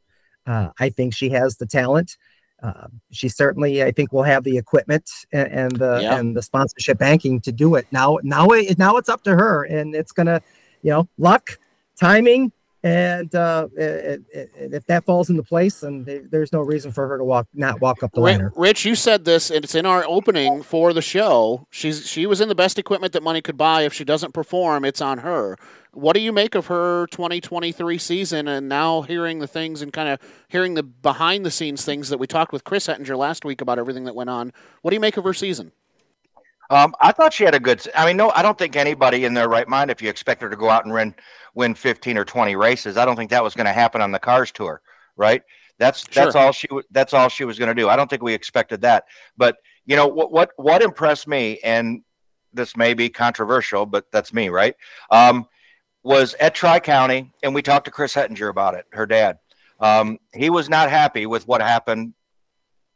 [0.46, 2.18] Uh, I think she has the talent.
[2.62, 6.18] Uh, she certainly, I think, will have the equipment and, and the yeah.
[6.18, 7.88] and the sponsorship banking to do it.
[7.92, 10.42] Now, now, it, now it's up to her, and it's gonna,
[10.82, 11.58] you know, luck,
[12.00, 12.52] timing,
[12.86, 17.48] and uh, if that falls into place, then there's no reason for her to walk
[17.52, 18.54] not walk up the ladder.
[18.56, 21.66] Rich, you said this, and it's in our opening for the show.
[21.72, 23.82] She's she was in the best equipment that money could buy.
[23.82, 25.58] If she doesn't perform, it's on her.
[25.94, 28.48] What do you make of her 2023 season?
[28.48, 32.20] And now hearing the things and kind of hearing the behind the scenes things that
[32.20, 34.54] we talked with Chris Hettinger last week about everything that went on.
[34.84, 35.72] What do you make of her season?
[36.70, 37.86] Um, I thought she had a good.
[37.96, 40.50] I mean, no, I don't think anybody in their right mind, if you expect her
[40.50, 41.16] to go out and win
[41.54, 44.20] win fifteen or twenty races, I don't think that was going to happen on the
[44.20, 44.82] Cars Tour,
[45.16, 45.44] right?
[45.78, 46.26] That's sure.
[46.26, 47.90] that's all she that's all she was going to do.
[47.90, 49.06] I don't think we expected that.
[49.38, 52.02] But you know what what what impressed me, and
[52.54, 54.76] this may be controversial, but that's me, right?
[55.12, 55.48] Um,
[56.04, 59.40] was at Tri County, and we talked to Chris Hettinger about it, her dad.
[59.80, 62.14] Um, he was not happy with what happened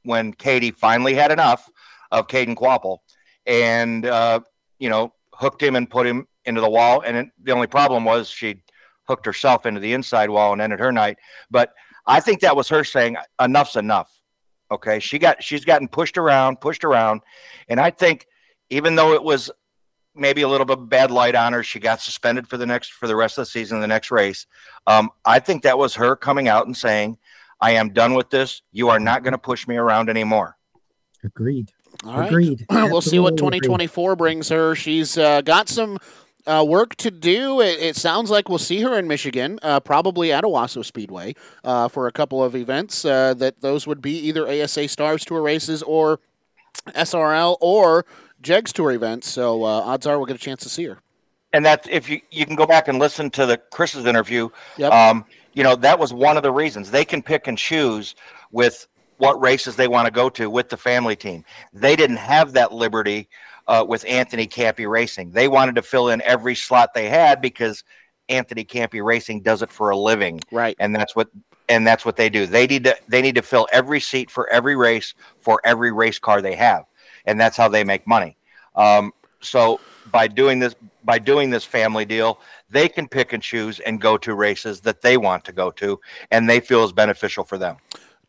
[0.03, 1.69] when Katie finally had enough
[2.11, 2.99] of Caden Kvapil
[3.49, 4.39] and uh,
[4.77, 7.01] you know hooked him and put him into the wall.
[7.05, 8.61] And it, the only problem was she
[9.07, 11.17] hooked herself into the inside wall and ended her night.
[11.49, 11.73] But
[12.05, 14.11] I think that was her saying enough's enough.
[14.71, 17.21] Okay, she got she's gotten pushed around, pushed around,
[17.67, 18.27] and I think
[18.69, 19.49] even though it was
[20.15, 23.07] maybe a little bit bad light on her, she got suspended for the next for
[23.07, 24.45] the rest of the season, the next race.
[24.85, 27.17] Um, I think that was her coming out and saying,
[27.59, 28.61] "I am done with this.
[28.71, 30.55] You are not going to push me around anymore."
[31.23, 31.71] Agreed.
[32.05, 32.27] All right.
[32.27, 32.65] Agreed.
[32.69, 34.75] we'll see what 2024 brings her.
[34.75, 35.99] She's uh, got some
[36.47, 37.61] uh, work to do.
[37.61, 41.87] It, it, sounds like we'll see her in Michigan, uh, probably at Owosso Speedway uh,
[41.87, 43.03] for a couple of events.
[43.05, 46.19] Uh, that those would be either ASA Stars Tour races or
[46.87, 48.05] SRL or
[48.41, 49.27] Jegs Tour events.
[49.27, 50.99] So uh, odds are we'll get a chance to see her.
[51.51, 54.91] And that if you you can go back and listen to the Chris's interview, yep.
[54.91, 58.15] um, you know that was one of the reasons they can pick and choose
[58.51, 58.87] with
[59.19, 61.43] what races they want to go to with the family team.
[61.73, 63.29] They didn't have that liberty
[63.67, 65.31] uh, with Anthony Campi Racing.
[65.31, 67.83] They wanted to fill in every slot they had because
[68.29, 70.75] Anthony Campi Racing does it for a living, right?
[70.79, 71.27] And that's what
[71.67, 72.45] and that's what they do.
[72.45, 76.17] They need to they need to fill every seat for every race for every race
[76.17, 76.85] car they have,
[77.25, 78.37] and that's how they make money.
[78.75, 83.81] Um, so by doing this by doing this family deal, they can pick and choose
[83.81, 85.99] and go to races that they want to go to,
[86.31, 87.77] and they feel is beneficial for them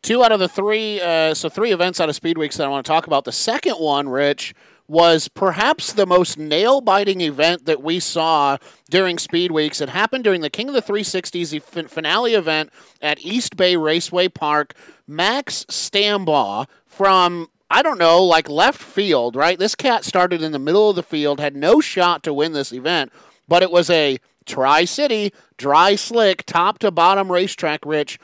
[0.01, 2.69] two out of the three, uh, so three events out of Speed Weeks that I
[2.69, 3.25] want to talk about.
[3.25, 4.53] The second one, Rich,
[4.87, 8.57] was perhaps the most nail biting event that we saw
[8.89, 9.79] during Speed Weeks.
[9.79, 14.73] It happened during the King of the 360s finale event at East Bay Raceway Park.
[15.07, 19.57] Max Stambaugh from I don't know, like left field, right?
[19.57, 22.73] This cat started in the middle of the field, had no shot to win this
[22.73, 23.13] event,
[23.47, 28.19] but it was a Tri City, dry slick, top to bottom racetrack, Rich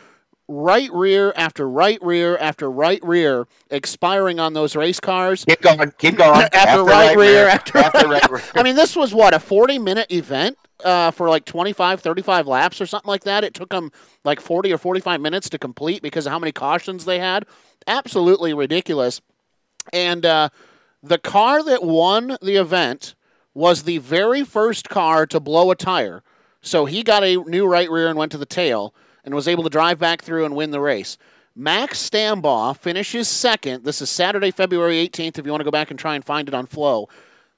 [0.48, 5.46] right rear after right rear after right rear expiring on those race cars.
[5.46, 6.42] Keep going, keep going.
[6.54, 8.44] after, after, right, right rear, rear, after, after right rear.
[8.56, 12.82] I mean, this was what a 40 minute event uh, for like 25, 35 laps
[12.82, 13.44] or something like that.
[13.44, 13.92] It took them
[14.24, 17.46] like 40 or 45 minutes to complete because of how many cautions they had.
[17.86, 19.22] Absolutely ridiculous.
[19.94, 20.50] And uh,
[21.02, 23.16] the car that won the event
[23.54, 26.24] was the very first car to blow a tire.
[26.62, 28.94] So he got a new right rear and went to the tail
[29.28, 31.18] and was able to drive back through and win the race.
[31.54, 33.84] Max Stambaugh finishes second.
[33.84, 36.48] This is Saturday, February 18th, if you want to go back and try and find
[36.48, 37.10] it on Flow.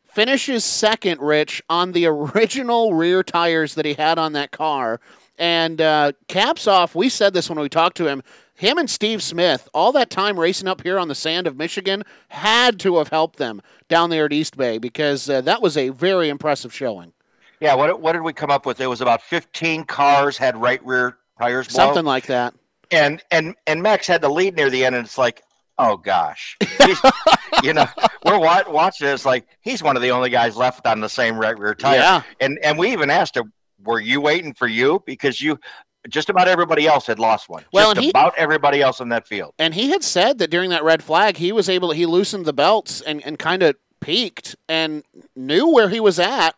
[0.08, 5.00] Finishes second, Rich, on the original rear tires that he had on that car.
[5.38, 8.24] And uh, caps off, we said this when we talked to him.
[8.56, 12.04] Him and Steve Smith, all that time racing up here on the sand of Michigan,
[12.30, 15.90] had to have helped them down there at East Bay because uh, that was a
[15.90, 17.14] very impressive showing.
[17.60, 18.82] Yeah, what, what did we come up with?
[18.82, 21.86] It was about 15 cars had right rear tires blow.
[21.86, 22.54] Something like that.
[22.92, 25.44] And and and Max had the lead near the end, and it's like,
[25.78, 26.58] oh gosh,
[27.64, 27.86] you know,
[28.26, 31.38] we're wa- watching this like he's one of the only guys left on the same
[31.38, 32.00] right rear tire.
[32.00, 32.22] Yeah.
[32.40, 35.60] And and we even asked him, were you waiting for you because you
[36.08, 37.64] just about everybody else had lost one.
[37.74, 39.54] Well, just he- about everybody else in that field.
[39.60, 42.54] And he had said that during that red flag, he was able, he loosened the
[42.54, 45.04] belts and, and kind of peaked and
[45.36, 46.56] knew where he was at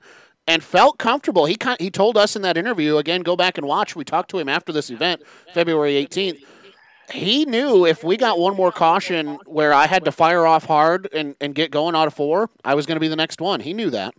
[0.51, 1.45] and felt comfortable.
[1.45, 3.95] He he told us in that interview, again, go back and watch.
[3.95, 5.23] We talked to him after this event,
[5.53, 6.43] February 18th.
[7.09, 11.09] He knew if we got one more caution where I had to fire off hard
[11.13, 13.61] and, and get going out of four, I was going to be the next one.
[13.61, 14.13] He knew that.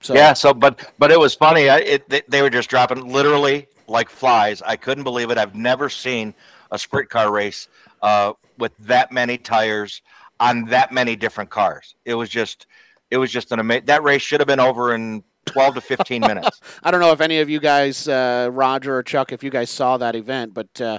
[0.00, 0.32] So Yeah.
[0.32, 1.68] So, but but it was funny.
[1.68, 4.62] I, it they, they were just dropping literally like flies.
[4.62, 5.38] I couldn't believe it.
[5.38, 6.34] I've never seen
[6.70, 7.68] a sprint car race
[8.00, 10.02] uh, with that many tires
[10.38, 11.96] on that many different cars.
[12.04, 12.66] It was just
[13.10, 13.86] it was just an amazing.
[13.86, 16.60] That race should have been over in twelve to fifteen minutes.
[16.82, 19.70] I don't know if any of you guys, uh, Roger or Chuck, if you guys
[19.70, 20.98] saw that event, but uh,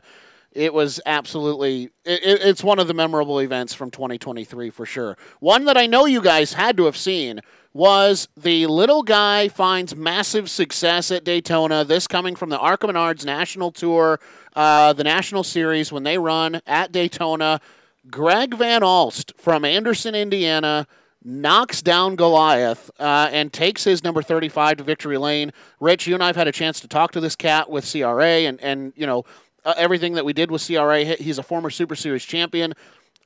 [0.54, 5.18] it was absolutely, it, it- it's one of the memorable events from 2023 for sure.
[5.40, 7.42] One that I know you guys had to have seen
[7.74, 11.84] was the little guy finds massive success at Daytona.
[11.84, 14.20] This coming from the ARCA Menards National Tour,
[14.56, 17.62] uh, the National Series when they run at Daytona.
[18.10, 20.88] Greg Van Alst from Anderson, Indiana,
[21.28, 25.52] knocks down Goliath uh, and takes his number 35 to victory lane.
[25.82, 28.26] Rich, you and I have had a chance to talk to this cat with CRA
[28.26, 29.26] and, and you know,
[29.66, 31.04] uh, everything that we did with CRA.
[31.04, 32.74] He's a former Super Series champion.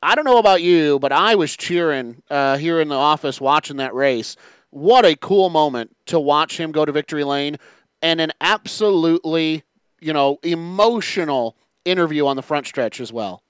[0.01, 3.77] I don't know about you, but I was cheering uh, here in the office watching
[3.77, 4.35] that race.
[4.71, 7.57] What a cool moment to watch him go to victory lane
[8.01, 9.61] and an absolutely,
[9.99, 13.43] you know, emotional interview on the front stretch as well.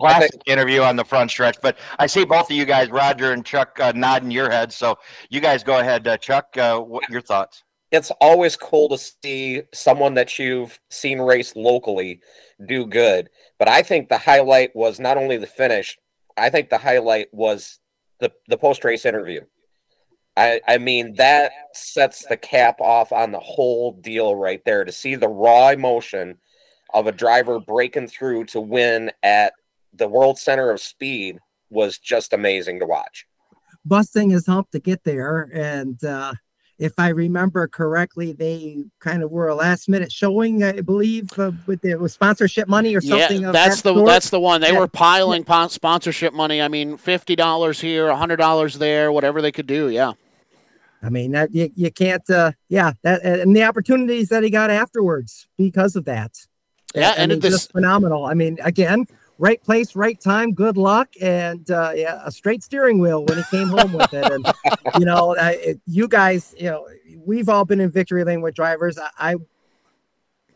[0.00, 1.56] Classic interview on the front stretch.
[1.62, 4.76] But I see both of you guys, Roger and Chuck, uh, nodding your heads.
[4.76, 4.98] So
[5.30, 6.56] you guys go ahead, uh, Chuck.
[6.56, 7.62] Uh, what your thoughts?
[7.92, 12.20] it's always cool to see someone that you've seen race locally
[12.66, 13.30] do good.
[13.58, 15.98] But I think the highlight was not only the finish,
[16.36, 17.78] I think the highlight was
[18.20, 19.42] the, the post race interview.
[20.36, 24.92] I, I mean, that sets the cap off on the whole deal right there to
[24.92, 26.38] see the raw emotion
[26.92, 29.54] of a driver breaking through to win at
[29.96, 31.38] the world center of speed
[31.70, 33.26] was just amazing to watch.
[33.84, 35.48] busting his hump to get there.
[35.52, 36.34] And uh,
[36.78, 41.52] if I remember correctly, they kind of were a last minute showing, I believe, uh,
[41.66, 43.42] with the with sponsorship money or something.
[43.42, 44.06] Yeah, of that's that the sort.
[44.08, 44.60] that's the one.
[44.60, 44.80] They Yeah.
[44.80, 46.60] were piling pon- sponsorship money.
[46.60, 49.88] I mean, fifty dollars here, hundred dollars there, whatever they could do.
[49.88, 50.12] Yeah,
[51.02, 54.68] I mean, that you, you can't, uh, yeah, that and the opportunities that he got
[54.70, 56.32] afterwards because of that.
[56.94, 58.26] Yeah, I and mean, it- this- phenomenal.
[58.26, 59.06] I mean, again,
[59.38, 63.44] right place, right time, good luck, and uh, yeah, a straight steering wheel when he
[63.44, 64.30] came home with it.
[64.32, 64.46] And
[64.98, 66.88] you know, it- you guys, you know,
[67.24, 68.98] we've all been in victory lane with drivers.
[68.98, 69.34] I, I,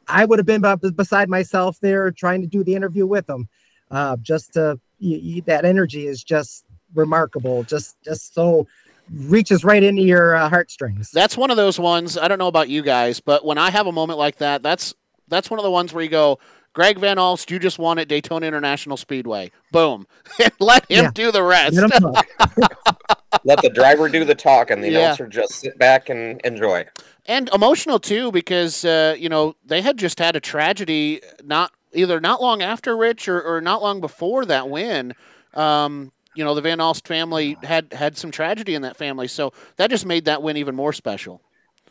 [0.08, 3.48] I would have been b- beside myself there trying to do the interview with them.
[3.90, 6.64] Uh, just to you, you, that energy is just
[6.94, 7.62] remarkable.
[7.64, 8.66] Just, just so
[9.12, 11.10] reaches right into your uh, heartstrings.
[11.10, 12.16] that's one of those ones.
[12.16, 14.94] I don't know about you guys, but when I have a moment like that, that's
[15.26, 16.38] that's one of the ones where you go,
[16.72, 19.50] Greg Van Alst, you just won at Daytona International Speedway.
[19.72, 20.06] Boom,
[20.60, 21.10] let him Yeah.
[21.12, 21.74] do the rest.
[21.74, 22.12] Let 'em.
[23.44, 24.98] Let the driver do the talk and the Yeah.
[25.00, 26.86] announcer just sit back and enjoy.
[27.26, 32.20] and emotional too because uh, you know they had just had a tragedy not either
[32.20, 35.14] not long after Rich or, or not long before that win.
[35.54, 39.52] Um, you know the Van Alst family had had some tragedy in that family, so
[39.76, 41.40] that just made that win even more special.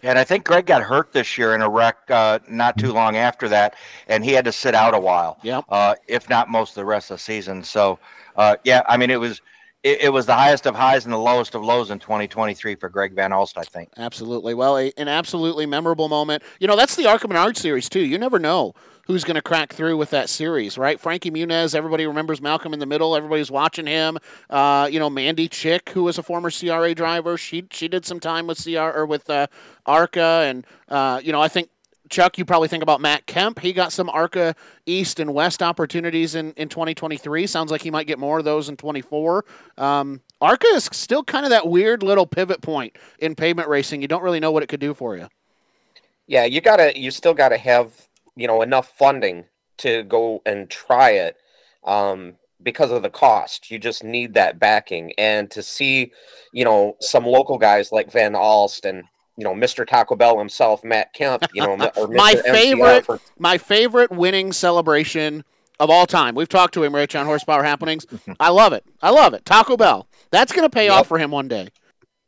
[0.04, 3.18] And I think Greg got hurt this year in a wreck uh, not too long
[3.18, 3.76] after that,
[4.08, 5.38] and he had to sit out a while.
[5.44, 5.66] Yep.
[5.70, 7.64] Uh, if not most of the rest of the season.
[7.64, 8.00] So,
[8.36, 9.42] uh, yeah, I mean, it was
[9.84, 12.90] it, it was the highest of highs and the lowest of lows in 2023 for
[12.90, 13.90] Greg Van Alst, I think.
[13.98, 14.54] Absolutely.
[14.54, 16.44] Well, a, an absolutely memorable moment.
[16.60, 18.02] You know, that's the ARCA Menard series too.
[18.02, 18.74] You never know
[19.10, 21.00] who's going to crack through with that series, right?
[21.00, 23.16] Frankie Muniz, everybody remembers Malcolm in the Middle.
[23.16, 24.20] Everybody's watching him.
[24.52, 28.20] Uh, you know, Mandy Chick, who was a former CRA driver, she she did some
[28.20, 29.48] time with CR or with uh,
[29.88, 31.70] ARCA, and uh, you know, I think.
[32.10, 33.60] Chuck, you probably think about Matt Kemp.
[33.60, 34.56] He got some ARCA
[34.88, 37.46] East and West opportunities in, in 2023.
[37.46, 39.46] Sounds like he might get more of those in 24.
[39.78, 44.02] Um, ARCA is still kind of that weird little pivot point in pavement racing.
[44.02, 45.28] You don't really know what it could do for you.
[46.26, 49.46] Yeah, you gotta, you still gotta have, you know, enough funding
[49.80, 51.38] to go and try it.
[51.84, 56.12] Um, because of the cost, you just need that backing, and to see,
[56.52, 59.04] you know, some local guys like Van Alst and
[59.38, 59.88] you know Mr.
[59.88, 62.16] Taco Bell himself, Matt Kemp, you know, or Mr.
[62.18, 65.46] My MCR favorite, for- my favorite winning celebration
[65.80, 66.36] of all time.
[66.36, 68.06] We've talked to him, Rich, on Horsepower Happenings.
[68.42, 68.84] I love it.
[69.02, 69.46] I love it.
[69.46, 70.10] Taco Bell.
[70.30, 70.94] That's going to pay Yep.
[70.94, 71.70] off for him one day.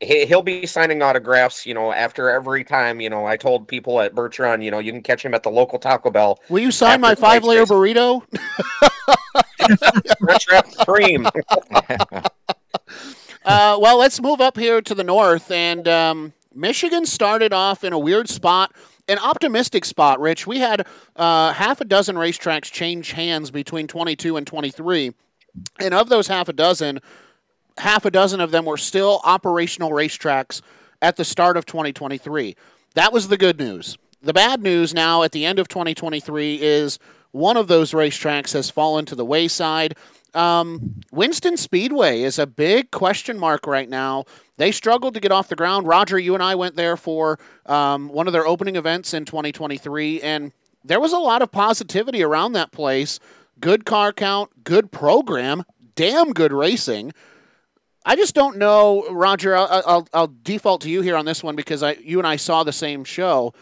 [0.02, 3.00] He, he'll be signing autographs, you know, after every time.
[3.00, 5.50] You know, I told people at Run, you know, you can catch him at the
[5.50, 6.40] local Taco Bell.
[6.48, 8.22] Will you sign my five layer burrito?
[10.20, 11.26] Rich Rep Supreme.
[13.44, 15.50] Uh, well, let's move up here to the north.
[15.50, 18.72] And um, Michigan started off in a weird spot,
[19.08, 20.46] an optimistic spot, Rich.
[20.46, 20.86] We had
[21.16, 25.12] uh, half a dozen racetracks change hands between 22 and 23.
[25.80, 27.00] And of those half a dozen,
[27.78, 30.60] half a dozen of them were still operational racetracks
[31.00, 32.56] at the start of 2023.
[32.94, 33.96] That was the good news.
[34.22, 36.98] The bad news now at the end of 2023 is
[37.32, 39.96] one of those racetracks has fallen to the wayside.
[40.34, 44.24] Um, Winston Speedway is a big question mark right now.
[44.56, 45.86] They struggled to get off the ground.
[45.86, 50.20] Roger, you and I went there for um, one of their opening events in 2023,
[50.20, 50.52] and
[50.84, 53.18] there was a lot of positivity around that place.
[53.60, 55.64] Good car count, good program,
[55.94, 57.12] damn good racing.
[58.04, 59.54] I just don't know, Roger.
[59.56, 62.36] I'll, I'll, I'll, default to you here on this one because I, you and I
[62.36, 63.54] saw the same show.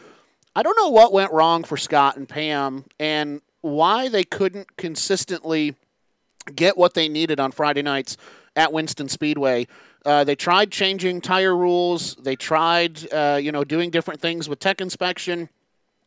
[0.57, 5.76] I don't know what went wrong for Scott and Pam and why they couldn't consistently
[6.55, 8.16] get what they needed on Friday nights
[8.57, 9.66] at Winston Speedway.
[10.05, 12.14] Uh, they tried changing tire rules.
[12.16, 15.51] They tried, uh, you know, doing different things with tech inspection,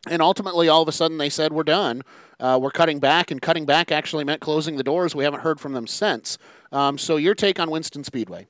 [0.10, 2.04] and ultimately, all of a sudden, they said we're done.
[2.40, 5.16] Uh, we're cutting back, and cutting back actually meant closing the doors.
[5.16, 6.38] We haven't heard from them since.
[6.72, 8.48] Um, so, your take on Winston Speedway?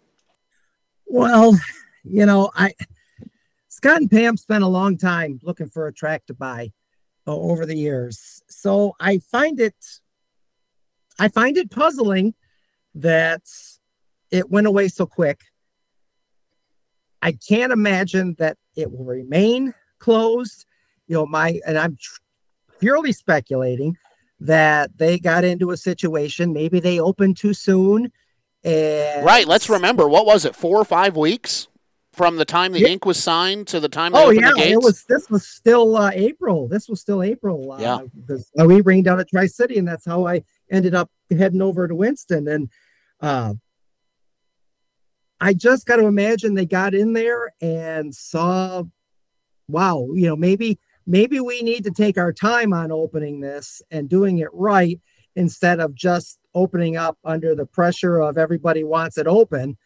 [1.05, 1.57] Well,
[2.03, 2.73] you know, I
[3.69, 6.71] Scott and Pam spent a long time looking for a track to buy
[7.27, 9.75] uh, over the years, so I find it
[11.19, 12.33] I find it puzzling
[12.95, 13.43] that
[14.31, 15.41] it went away so quick.
[17.21, 20.65] I can't imagine that it will remain closed.
[21.07, 21.97] You know, my and I'm
[22.79, 23.97] purely speculating
[24.39, 26.53] that they got into a situation.
[26.53, 28.11] Maybe they opened too soon.
[28.63, 29.47] And right.
[29.47, 31.67] Let's remember what was it, four or five weeks
[32.13, 32.89] from the time the yeah.
[32.89, 34.13] ink was signed to the time.
[34.13, 34.71] They oh opened yeah, the gates?
[34.71, 35.03] it was.
[35.05, 36.67] This was still uh, April.
[36.67, 37.71] This was still April.
[37.71, 40.93] Uh, yeah, because uh, we rained out at Tri City, and that's how I ended
[40.93, 42.47] up heading over to Winston.
[42.47, 42.69] And
[43.19, 43.55] uh,
[45.41, 48.83] I just got to imagine they got in there and saw,
[49.67, 54.09] wow, you know, maybe maybe we need to take our time on opening this and
[54.09, 54.99] doing it right
[55.35, 59.77] instead of just opening up under the pressure of everybody wants it open.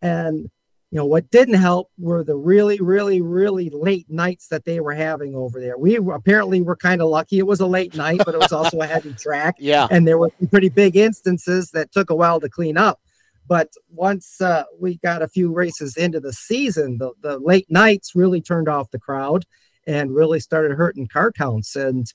[0.00, 0.50] And
[0.90, 4.94] you know what didn't help were the really really really late nights that they were
[4.94, 5.76] having over there.
[5.76, 7.38] We apparently were kind of lucky.
[7.38, 9.56] It was a late night but it was also a heavy track.
[9.58, 9.88] Yeah.
[9.90, 13.00] And there were some pretty big instances that took a while to clean up.
[13.46, 18.12] But once uh, we got a few races into the season the, the late nights
[18.14, 19.44] really turned off the crowd
[19.86, 22.12] and really started hurting car counts and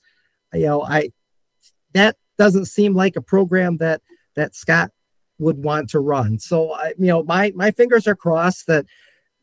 [0.52, 1.10] you know i
[1.92, 4.00] that doesn't seem like a program that
[4.34, 4.90] that scott
[5.40, 6.38] would want to run.
[6.38, 8.86] So I, you know, my my fingers are crossed that,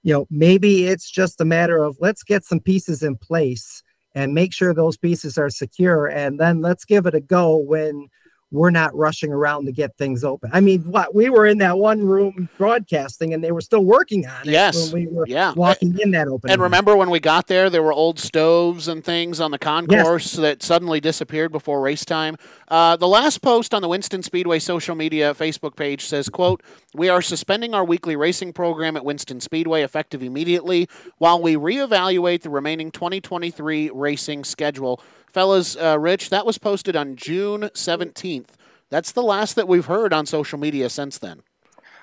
[0.04, 3.84] you know, maybe it's just a matter of let's get some pieces in place
[4.16, 8.08] and make sure those pieces are secure, and then let's give it a go when
[8.52, 10.50] we're not rushing around to get things open.
[10.54, 14.26] I mean, what we were in that one room broadcasting and they were still working
[14.26, 14.92] on it yes.
[14.92, 15.54] when we were yeah.
[15.54, 16.50] walking in that open.
[16.50, 16.64] And room.
[16.64, 20.42] remember when we got there, there were old stoves and things on the concourse yes.
[20.42, 22.38] that suddenly disappeared before race time.
[22.70, 27.10] Uh, the last post on the Winston Speedway social media Facebook page says, quote, we
[27.10, 30.88] are suspending our weekly racing program at Winston Speedway effective immediately
[31.18, 35.02] while we reevaluate the remaining 2023 racing schedule.
[35.32, 38.50] Fellas, uh, Rich, that was posted on June 17th.
[38.90, 41.42] That's the last that we've heard on social media since then.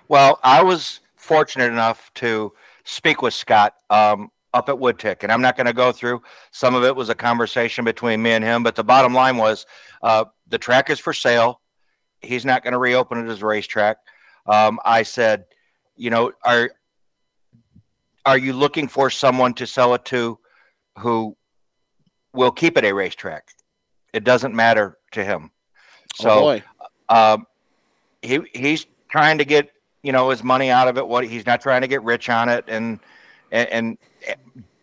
[0.08, 2.52] Well, I was fortunate enough to
[2.84, 6.22] speak with Scott um, up at Woodtick, and I'm not going to go through.
[6.50, 9.64] Some of it was a conversation between me and him, but the bottom line was
[10.02, 11.60] uh, the track is for sale.
[12.20, 13.96] He's not going to reopen it as a racetrack.
[14.46, 15.46] Um, I said,
[15.96, 16.70] you know, are
[18.26, 20.38] are you looking for someone to sell it to
[20.98, 21.36] who
[22.34, 23.48] will keep it a racetrack.
[24.12, 25.50] It doesn't matter to him.
[26.14, 26.60] So oh
[27.08, 27.46] um,
[28.22, 29.70] he he's trying to get
[30.02, 31.06] you know his money out of it.
[31.06, 33.00] What he's not trying to get rich on it and
[33.50, 33.98] and, and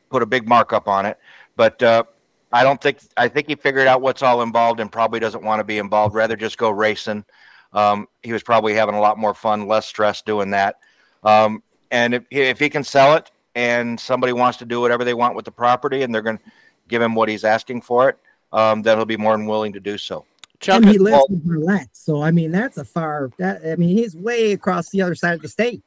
[0.09, 1.17] put a big markup on it.
[1.55, 2.03] But uh,
[2.51, 5.59] I don't think I think he figured out what's all involved and probably doesn't want
[5.59, 6.15] to be involved.
[6.15, 7.25] Rather just go racing.
[7.73, 10.77] Um, he was probably having a lot more fun, less stress doing that.
[11.23, 15.13] Um, and if, if he can sell it and somebody wants to do whatever they
[15.13, 16.43] want with the property and they're going to
[16.91, 18.17] give him what he's asking for it,
[18.53, 20.25] um, then he'll be more than willing to do so.
[20.59, 23.31] Chuck, and he lives well, in Marlette, so I mean that's a far.
[23.39, 25.81] That I mean he's way across the other side of the state.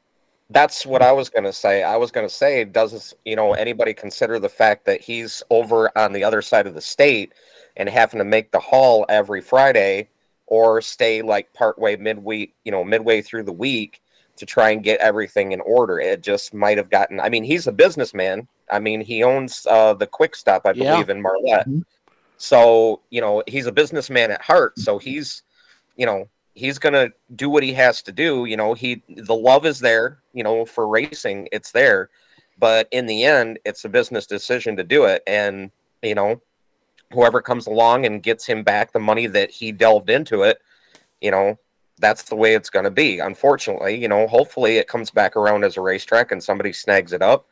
[0.49, 1.81] That's what I was going to say.
[1.81, 5.97] I was going to say, does you know anybody consider the fact that he's over
[5.97, 7.33] on the other side of the state
[7.77, 10.09] and having to make the haul every Friday,
[10.47, 14.01] or stay like partway midweek, you know, midway through the week
[14.35, 15.99] to try and get everything in order?
[15.99, 17.21] It just might have gotten.
[17.21, 18.49] I mean, he's a businessman.
[18.71, 21.15] I mean, he owns uh, the Quick Stop, I believe, yeah.
[21.15, 21.67] in Marlette.
[21.67, 21.81] Mm-hmm.
[22.37, 24.77] So, you know, he's a businessman at heart.
[24.79, 25.43] So he's,
[25.95, 28.45] you know, he's gonna do what he has to do.
[28.45, 30.19] You know, he the love is there.
[30.33, 32.09] You know, for racing, it's there,
[32.59, 35.23] but in the end, it's a business decision to do it.
[35.27, 36.41] And you know,
[37.13, 40.61] whoever comes along and gets him back the money that he delved into it,
[41.21, 41.57] you know,
[41.99, 43.19] that's the way it's going to be.
[43.19, 47.21] Unfortunately, you know, hopefully it comes back around as a racetrack and somebody snags it
[47.21, 47.47] up.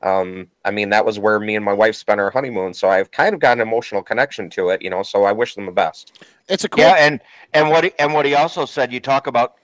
[0.00, 3.10] Um, I mean, that was where me and my wife spent our honeymoon, so I've
[3.10, 5.02] kind of got an emotional connection to it, you know.
[5.02, 6.24] So I wish them the best.
[6.48, 6.84] It's a cool.
[6.84, 7.20] Yeah, and
[7.52, 9.56] and what he, and what he also said, you talk about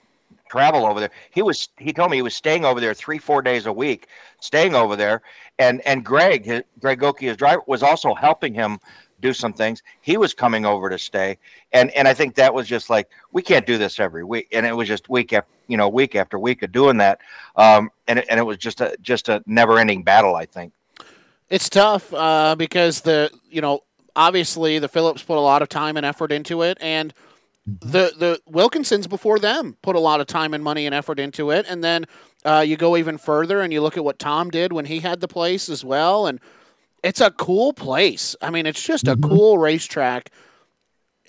[0.48, 1.10] travel over there.
[1.30, 4.08] He was he told me he was staying over there three four days a week,
[4.40, 5.22] staying over there,
[5.58, 8.78] and and Greg his, Greg Goki, his driver, was also helping him
[9.24, 9.82] do some things.
[10.02, 11.38] He was coming over to stay,
[11.72, 14.66] and and I think that was just like we can't do this every week, and
[14.66, 17.20] it was just week after you know week after week of doing that,
[17.56, 20.36] um, and it, and it was just a just a never ending battle.
[20.36, 20.72] I think.
[21.48, 23.80] It's tough uh, because the you know
[24.14, 27.14] obviously the Phillips put a lot of time and effort into it, and
[27.66, 31.50] the the Wilkinsons before them put a lot of time and money and effort into
[31.50, 32.04] it, and then
[32.44, 35.20] uh, you go even further and you look at what Tom did when he had
[35.20, 36.40] the place as well, and
[37.04, 38.34] it's a cool place.
[38.40, 39.28] I mean, it's just a mm-hmm.
[39.28, 40.30] cool racetrack.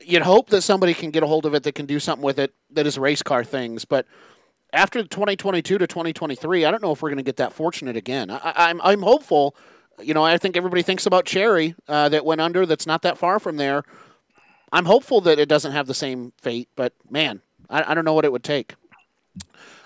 [0.01, 2.39] You'd hope that somebody can get a hold of it that can do something with
[2.39, 4.07] it that is race car things, but
[4.73, 8.30] after 2022 to 2023, I don't know if we're going to get that fortunate again.
[8.30, 9.55] I, am I'm, I'm hopeful.
[10.01, 12.65] You know, I think everybody thinks about Cherry uh, that went under.
[12.65, 13.84] That's not that far from there.
[14.73, 18.13] I'm hopeful that it doesn't have the same fate, but man, I, I don't know
[18.13, 18.76] what it would take.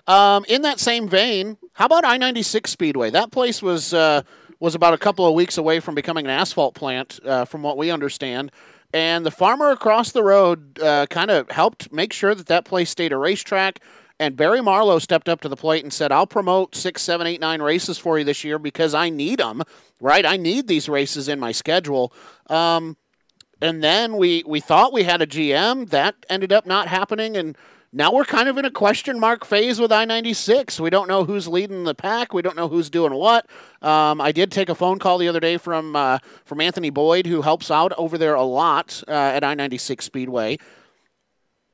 [0.07, 3.11] Um, in that same vein, how about I 96 Speedway?
[3.11, 4.23] That place was uh,
[4.59, 7.77] was about a couple of weeks away from becoming an asphalt plant, uh, from what
[7.77, 8.51] we understand.
[8.93, 12.89] And the farmer across the road uh, kind of helped make sure that that place
[12.89, 13.79] stayed a racetrack.
[14.19, 17.39] And Barry Marlow stepped up to the plate and said, I'll promote six, seven, eight,
[17.39, 19.63] nine races for you this year because I need them,
[20.01, 20.25] right?
[20.25, 22.11] I need these races in my schedule.
[22.47, 22.97] Um,
[23.61, 25.89] and then we, we thought we had a GM.
[25.89, 27.37] That ended up not happening.
[27.37, 27.57] And
[27.91, 30.79] now we're kind of in a question mark phase with I 96.
[30.79, 32.33] We don't know who's leading the pack.
[32.33, 33.47] We don't know who's doing what.
[33.81, 37.25] Um, I did take a phone call the other day from, uh, from Anthony Boyd,
[37.25, 40.57] who helps out over there a lot uh, at I 96 Speedway.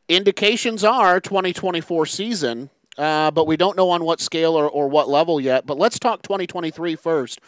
[0.08, 5.10] Indications are 2024 season, uh, but we don't know on what scale or, or what
[5.10, 5.66] level yet.
[5.66, 7.42] But let's talk 2023 first.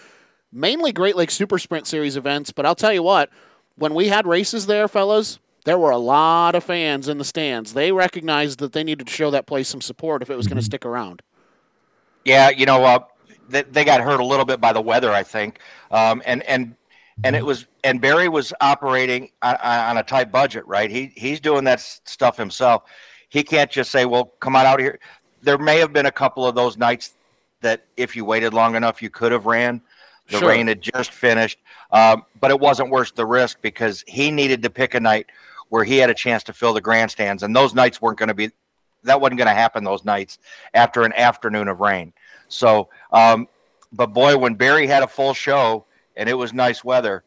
[0.52, 3.30] Mainly Great Lakes Super Sprint Series events, but I'll tell you what,
[3.76, 7.74] when we had races there, fellas, there were a lot of fans in the stands.
[7.74, 10.56] They recognized that they needed to show that place some support if it was going
[10.56, 10.66] to mm-hmm.
[10.66, 11.22] stick around.
[12.24, 13.00] Yeah, you know, uh,
[13.50, 15.60] they, they got hurt a little bit by the weather, I think,
[15.92, 16.74] um, and and
[17.26, 20.90] and it was and Barry was operating on, on, a tight budget, right?
[20.90, 22.84] He he's doing that stuff himself.
[23.28, 25.00] He can't just say, "Well, come on out here."
[25.42, 27.16] There may have been a couple of those nights
[27.60, 29.82] that, if you waited long enough, you could have ran.
[30.30, 30.50] The sure.
[30.50, 31.60] rain had just finished,
[31.92, 35.28] um, but it wasn't worth the risk because he needed to pick a night
[35.70, 38.36] where he had a chance to fill the grandstands, and those nights weren't going to
[38.36, 38.52] be
[39.04, 40.40] that wasn't going to happen those nights
[40.74, 42.14] after an afternoon of rain.
[42.48, 43.48] So, um,
[43.92, 47.24] but boy, when Barry had a full show and it was nice weather,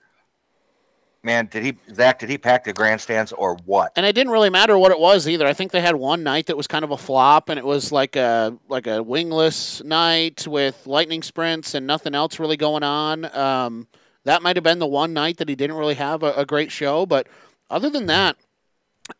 [1.23, 2.19] man, did he Zach?
[2.19, 3.93] Did he pack the grandstands or what?
[3.97, 5.47] And it didn't really matter what it was either.
[5.47, 7.93] I think they had one night that was kind of a flop, and it was
[7.93, 13.25] like a like a wingless night with lightning sprints and nothing else really going on.
[13.37, 13.87] Um,
[14.25, 16.71] that might have been the one night that he didn't really have a, a great
[16.71, 17.27] show, but
[17.71, 18.37] other than that,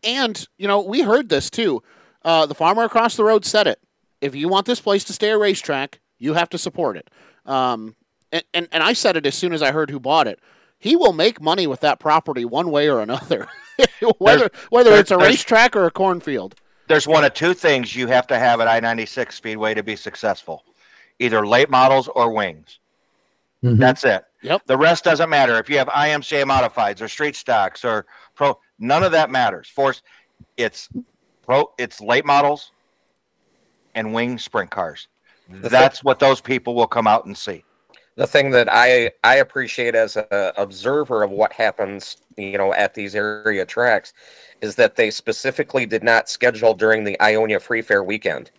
[0.03, 1.83] and you know, we heard this too.
[2.23, 3.81] Uh, the farmer across the road said it.
[4.21, 7.09] If you want this place to stay a racetrack, you have to support it.
[7.47, 7.97] Um,
[8.31, 10.39] and, and, and I said it as soon as I heard who bought it.
[10.79, 13.49] He will make money with that property one way or another,
[14.19, 16.55] whether there's, whether it's a racetrack or a cornfield.
[16.89, 20.65] There's one of two things you have to have at I-96 Speedway to be successful:
[21.19, 22.79] either late models or wings.
[23.63, 23.77] Mm-hmm.
[23.77, 24.25] That's it.
[24.43, 24.63] Yep.
[24.67, 25.59] The rest doesn't matter.
[25.59, 29.69] If you have IMCA modifieds or street stocks or pro, none of that matters.
[29.69, 30.03] Force,
[30.57, 30.89] it's
[31.43, 32.73] pro, it's late models
[33.95, 35.09] and wing sprint cars.
[35.49, 37.65] That's what those people will come out and see.
[38.17, 42.95] The thing that I I appreciate as a observer of what happens, you know, at
[42.95, 44.13] these area tracks,
[44.61, 48.51] is that they specifically did not schedule during the Ionia Free Fair weekend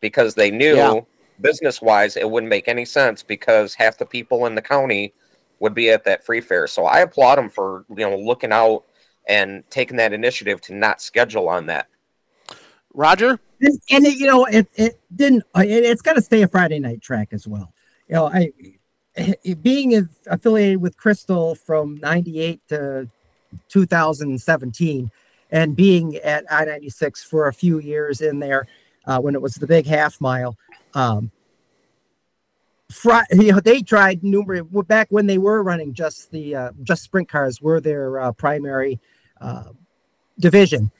[0.00, 0.76] because they knew.
[0.76, 1.00] Yeah
[1.40, 5.14] business wise, it wouldn't make any sense because half the people in the county
[5.58, 6.66] would be at that free fair.
[6.66, 8.84] So I applaud them for you know looking out
[9.28, 11.88] and taking that initiative to not schedule on that.
[12.94, 15.44] Roger, and, and it, you know it it didn't.
[15.56, 17.72] It, has got to stay a Friday night track as well.
[18.08, 18.52] You know, I
[19.14, 23.08] it, being affiliated with Crystal from '98 to
[23.68, 25.10] 2017,
[25.50, 28.66] and being at I-96 for a few years in there
[29.06, 30.56] uh, when it was the big half mile.
[30.96, 31.30] Um,
[32.90, 37.02] fr- you know, they tried numerous back when they were running just the uh, just
[37.02, 38.98] sprint cars were their uh, primary
[39.40, 39.70] uh,
[40.40, 40.90] division.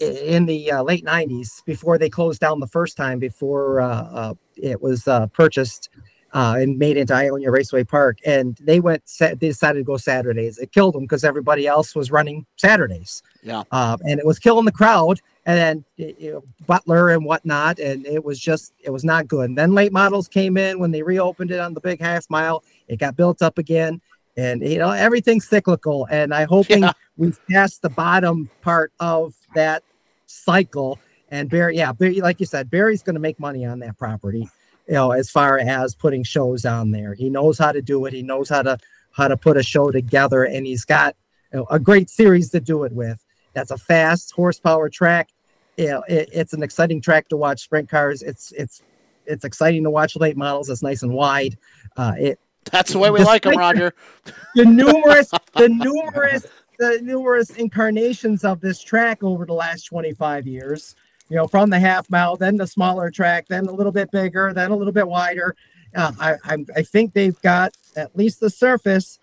[0.00, 4.34] in the uh, late 90s before they closed down the first time before uh, uh,
[4.56, 5.90] it was purchased
[6.32, 8.18] and made into Ionia Raceway Park.
[8.24, 10.58] And they went, they decided to go Saturdays.
[10.58, 13.22] It killed them because everybody else was running Saturdays.
[13.42, 13.64] Yeah.
[13.70, 15.20] Uh, and it was killing the crowd.
[15.44, 17.78] And then you know, Butler and whatnot.
[17.78, 19.48] And it was just, it was not good.
[19.48, 22.62] And then late models came in when they reopened it on the big half mile.
[22.88, 24.00] It got built up again.
[24.36, 26.06] And, you know, everything's cyclical.
[26.10, 26.92] And I'm hoping yeah.
[27.16, 29.82] we've passed the bottom part of that
[30.26, 30.98] cycle.
[31.30, 34.48] And Barry, yeah, Barry, like you said, Barry's going to make money on that property
[34.86, 37.14] you know, as far as putting shows on there.
[37.14, 38.12] He knows how to do it.
[38.12, 38.78] He knows how to
[39.12, 41.16] how to put a show together, and he's got
[41.52, 43.21] you know, a great series to do it with.
[43.54, 45.30] That's a fast horsepower track.
[45.76, 48.22] You know, it, it's an exciting track to watch sprint cars.
[48.22, 48.82] It's it's
[49.26, 50.68] it's exciting to watch late models.
[50.68, 51.56] It's nice and wide.
[51.96, 52.40] Uh, it
[52.70, 53.94] that's the way we like them, Roger.
[54.54, 56.46] The numerous the numerous
[56.78, 60.94] the numerous incarnations of this track over the last 25 years
[61.32, 64.52] you know, from the half mile, then the smaller track, then a little bit bigger,
[64.52, 65.56] then a little bit wider.
[65.94, 69.18] Uh, I, I, I think they've got at least the surface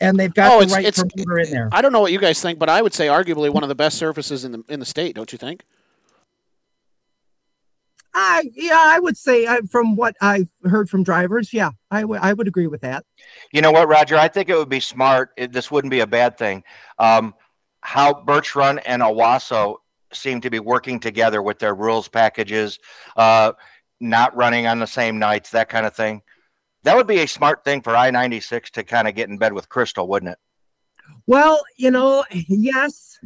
[0.00, 1.68] and they've got oh, the it's, right it's, promoter in there.
[1.72, 3.74] I don't know what you guys think, but I would say arguably one of the
[3.74, 5.14] best surfaces in the in the state.
[5.14, 5.64] Don't you think?
[8.14, 12.32] I yeah, I would say from what I've heard from drivers, yeah, I would I
[12.32, 13.04] would agree with that.
[13.52, 14.16] You know what, Roger?
[14.16, 15.30] I think it would be smart.
[15.36, 16.62] It, this wouldn't be a bad thing.
[16.98, 17.34] Um,
[17.80, 19.76] how Birch Run and Owosso
[20.12, 22.78] seem to be working together with their rules packages,
[23.16, 23.52] uh,
[24.00, 26.22] not running on the same nights, that kind of thing.
[26.84, 29.52] That would be a smart thing for I 96 to kind of get in bed
[29.52, 30.38] with Crystal, wouldn't it?
[31.26, 33.18] Well, you know, yes.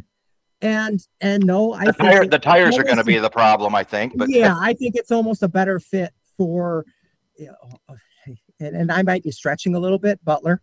[0.60, 3.84] And and no, I the, tire, the tires are going to be the problem, I
[3.84, 4.14] think.
[4.16, 6.84] But yeah, I think it's almost a better fit for,
[7.36, 7.96] you know,
[8.58, 10.60] and, and I might be stretching a little bit, Butler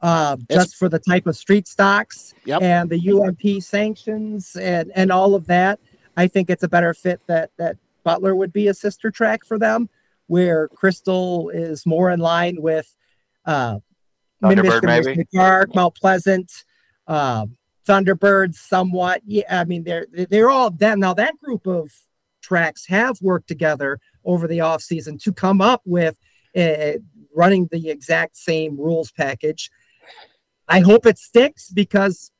[0.00, 2.62] uh, just for the type of street stocks yep.
[2.62, 5.80] and the UMP sanctions and, and all of that.
[6.16, 9.58] I think it's a better fit that that Butler would be a sister track for
[9.58, 9.88] them,
[10.28, 12.94] where Crystal is more in line with
[13.44, 13.78] uh,
[14.42, 16.64] Thunderbird, maybe Park, Mount Pleasant,
[17.06, 17.46] uh,
[17.86, 19.20] Thunderbird, somewhat.
[19.26, 21.14] Yeah, I mean they're they're all that now.
[21.14, 21.90] That group of
[22.40, 26.16] tracks have worked together over the off season to come up with
[26.56, 26.92] uh,
[27.34, 29.70] running the exact same rules package
[30.68, 32.30] I hope it sticks because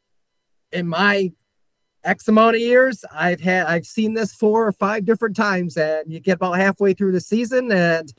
[0.71, 1.33] in my
[2.09, 6.11] X amount of years, I've had I've seen this four or five different times, and
[6.11, 8.13] you get about halfway through the season and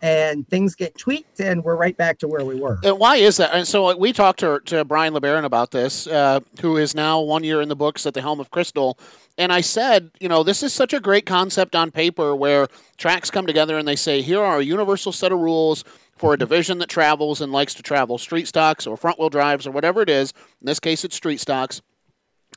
[0.00, 2.78] and things get tweaked and we're right back to where we were.
[2.84, 3.52] And why is that?
[3.52, 7.42] And so we talked to, to Brian LeBaron about this, uh, who is now one
[7.42, 8.96] year in the books at the helm of Crystal.
[9.36, 13.28] And I said, you know, this is such a great concept on paper where tracks
[13.28, 15.82] come together and they say, here are a universal set of rules
[16.16, 19.66] for a division that travels and likes to travel street stocks or front wheel drives
[19.66, 20.32] or whatever it is.
[20.60, 21.82] In this case, it's street stocks.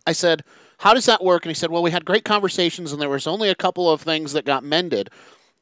[0.05, 0.43] I said,
[0.81, 1.45] How does that work?
[1.45, 4.01] And he said, Well, we had great conversations and there was only a couple of
[4.01, 5.11] things that got mended.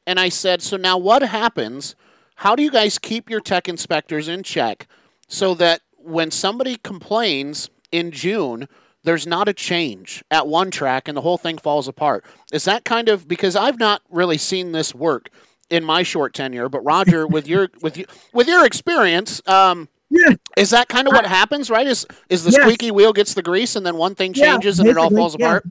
[0.06, 1.94] And I said, So now what happens?
[2.36, 4.86] How do you guys keep your tech inspectors in check
[5.28, 8.66] so that when somebody complains in June,
[9.04, 12.24] there's not a change at one track and the whole thing falls apart?
[12.50, 15.28] Is that kind of because I've not really seen this work?
[15.68, 16.68] in my short tenure.
[16.68, 20.34] But Roger, with your with you with your experience, um, yeah.
[20.56, 21.70] is that kind of what happens?
[21.70, 21.86] Right?
[21.86, 22.60] Is is the yes.
[22.60, 25.36] squeaky wheel gets the grease, and then one thing changes, yeah, and it all falls
[25.38, 25.46] yeah.
[25.46, 25.64] apart?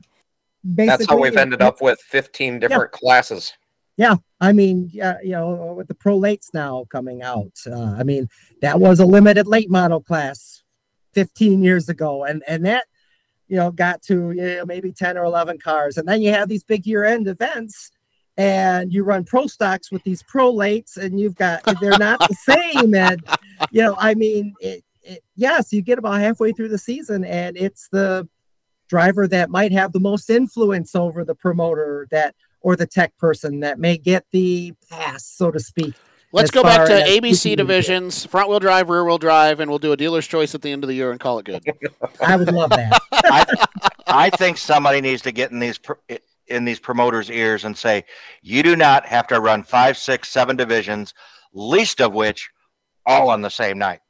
[0.62, 3.54] Basically, That's how we've ended up with 15 different classes.
[3.96, 8.28] Yeah, I mean, yeah, you know, with the prolates now coming out, uh, I mean,
[8.62, 10.62] that was a limited late model class
[11.12, 12.86] 15 years ago, and and that
[13.48, 16.48] you know got to you know, maybe 10 or 11 cars, and then you have
[16.48, 17.90] these big year end events
[18.40, 22.34] and you run pro stocks with these pro lates and you've got they're not the
[22.34, 23.22] same and
[23.70, 27.56] you know i mean it, it, yes you get about halfway through the season and
[27.58, 28.26] it's the
[28.88, 33.60] driver that might have the most influence over the promoter that or the tech person
[33.60, 35.94] that may get the pass so to speak
[36.32, 39.90] Let's go back to ABC divisions, front wheel drive, rear wheel drive, and we'll do
[39.90, 41.60] a dealer's choice at the end of the year and call it good.
[42.20, 43.00] I would love that.
[43.12, 43.66] I,
[44.06, 45.80] I, think somebody needs to get in these
[46.50, 48.04] in these promoters' ears and say,
[48.42, 51.14] you do not have to run five, six, seven divisions,
[51.52, 52.50] least of which
[53.06, 54.00] all on the same night.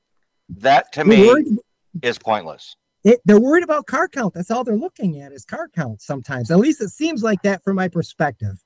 [0.49, 1.59] That to me
[2.03, 2.76] is pointless.
[3.05, 4.34] It, they're worried about car count.
[4.34, 6.51] That's all they're looking at is car count sometimes.
[6.51, 8.62] At least it seems like that from my perspective.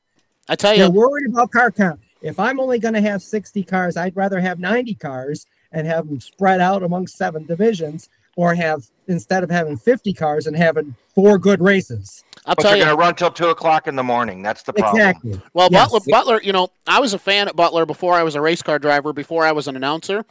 [0.49, 2.01] I tell you, they're worried about car count.
[2.21, 6.09] If I'm only going to have 60 cars, I'd rather have 90 cars and have
[6.09, 10.97] them spread out among seven divisions or have instead of having 50 cars and having
[11.15, 12.25] four good races.
[12.47, 14.43] I'll but tell you're you, going to run till two o'clock in the morning.
[14.43, 15.01] That's the problem.
[15.01, 15.41] Exactly.
[15.55, 15.91] Well, yes.
[15.91, 18.63] Butler, Butler, you know, I was a fan at Butler before I was a race
[18.63, 20.25] car driver, before I was an announcer.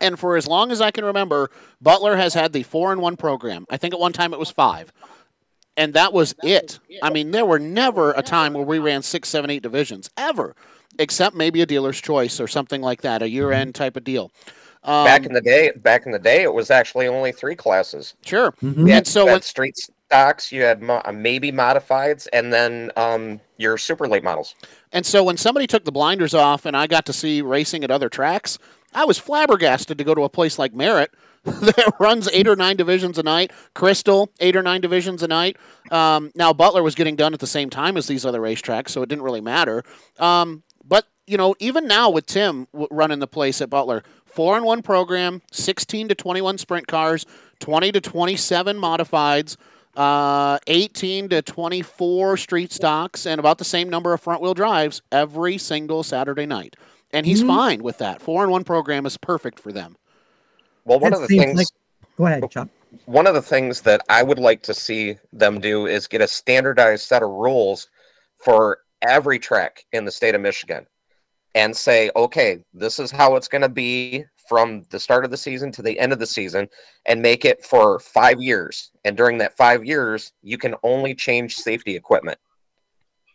[0.00, 1.50] And for as long as I can remember,
[1.82, 3.66] Butler has had the four in one program.
[3.70, 4.92] I think at one time it was five.
[5.76, 6.78] and that was it.
[7.02, 10.54] I mean, there were never a time where we ran six, seven, eight divisions ever,
[10.98, 14.30] except maybe a dealer's choice or something like that, a year end type of deal.
[14.84, 18.14] Um, back in the day, back in the day, it was actually only three classes.
[18.24, 18.52] Sure.
[18.62, 18.90] Mhm.
[18.90, 19.76] And so you when- had street
[20.12, 24.54] stocks, you had mo- maybe modifieds, and then um, your super late models.
[24.92, 27.90] And so when somebody took the blinders off and I got to see racing at
[27.90, 28.58] other tracks,
[28.92, 32.76] I was flabbergasted to go to a place like Merritt that runs eight or nine
[32.76, 35.56] divisions a night, Crystal, eight or nine divisions a night.
[35.90, 39.00] Um, now, Butler was getting done at the same time as these other racetracks, so
[39.00, 39.82] it didn't really matter.
[40.18, 44.64] Um, but, you know, even now with Tim running the place at Butler, four in
[44.64, 47.24] one program, 16 to 21 sprint cars,
[47.60, 49.56] 20 to 27 modifieds,
[49.96, 55.02] uh, 18 to 24 street stocks, and about the same number of front wheel drives
[55.10, 56.76] every single Saturday night.
[57.12, 57.46] And he's Mhm.
[57.48, 58.22] fine with that.
[58.22, 59.96] Four in one program is perfect for them.
[60.84, 61.66] Well, one That of the things like-
[62.16, 62.68] Go ahead, Chuck.
[63.04, 66.28] one of the things that I would like to see them do is get a
[66.28, 67.88] standardized set of rules
[68.38, 70.86] for every track in the state of Michigan
[71.54, 75.36] and say, okay, this is how it's going to be from the start of the
[75.36, 76.68] season to the end of the season
[77.06, 78.90] and make it for five years.
[79.04, 82.38] And during that five years, you can only change safety equipment.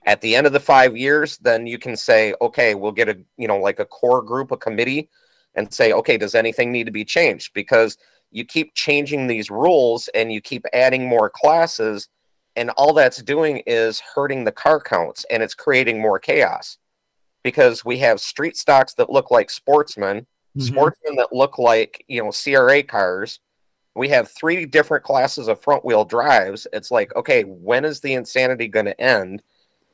[0.05, 3.17] At the end of the five years, then you can say, okay, we'll get a,
[3.37, 5.09] you know, like a core group, a committee,
[5.55, 7.53] and say, okay, does anything need to be changed?
[7.53, 7.97] Because
[8.31, 12.09] you keep changing these rules and you keep adding more classes
[12.57, 16.77] and all that's doing is hurting the car counts and it's creating more chaos
[17.43, 20.25] because we have street stocks that look like sportsmen
[20.57, 20.61] Mhm.
[20.63, 23.39] sportsmen that look like you know cra cars
[23.95, 28.13] we have three different classes of front wheel drives it's like okay when is the
[28.13, 29.43] insanity going to end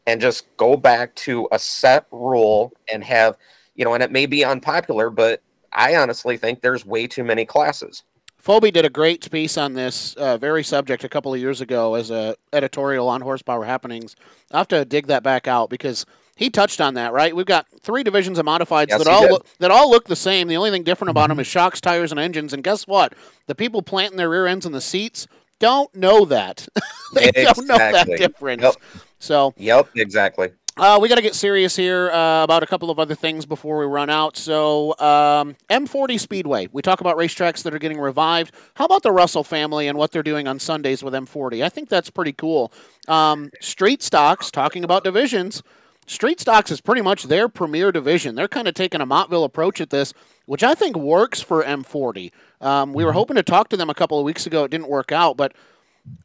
[0.07, 3.37] and just go back to a set rule and have
[3.75, 5.41] you know and it may be unpopular but
[5.73, 8.03] i honestly think there's way too many classes
[8.43, 11.93] Phoebe did a great piece on this uh, very subject a couple of years ago
[11.93, 14.17] as a editorial on horsepower happenings.
[14.51, 16.05] I have to dig that back out because
[16.35, 17.13] he touched on that.
[17.13, 20.15] Right, we've got three divisions of modifieds Yes, that all look, that all look the
[20.15, 20.47] same.
[20.47, 22.53] The only thing different about them is shocks, tires, and engines.
[22.53, 23.13] And guess what?
[23.47, 25.27] The people planting their rear ends in the seats
[25.59, 26.67] don't know that.
[27.13, 28.17] they don't know that Exactly.
[28.17, 28.63] difference.
[28.63, 28.75] Yep.
[29.19, 32.97] So yep exactly uh, we got to get serious here uh, about a couple of
[32.97, 34.35] other things before we run out.
[34.35, 36.67] So, um, M40 Speedway.
[36.71, 38.53] We talk about racetracks that are getting revived.
[38.75, 41.63] How about the Russell family and what they're doing on Sundays with M40?
[41.63, 42.73] I think that's pretty cool.
[43.07, 45.61] Um, Street Stocks, talking about divisions,
[46.05, 48.35] Street Stocks is pretty much their premier division.
[48.35, 50.13] They're kind of taking a Montville approach at this,
[50.45, 52.31] which I think works for M40.
[52.61, 54.63] Um, we were hoping to talk to them a couple of weeks ago.
[54.63, 55.53] It didn't work out, but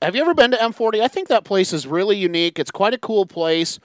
[0.02, 1.00] have you ever been to M40?
[1.00, 2.58] I think that place is really unique.
[2.58, 3.78] It's quite a cool place.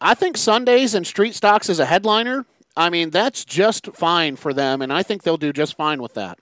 [0.00, 4.52] I think Sundays and Street Stocks as a headliner, I mean, that's just fine for
[4.52, 6.38] them, and I think they'll do just fine with that.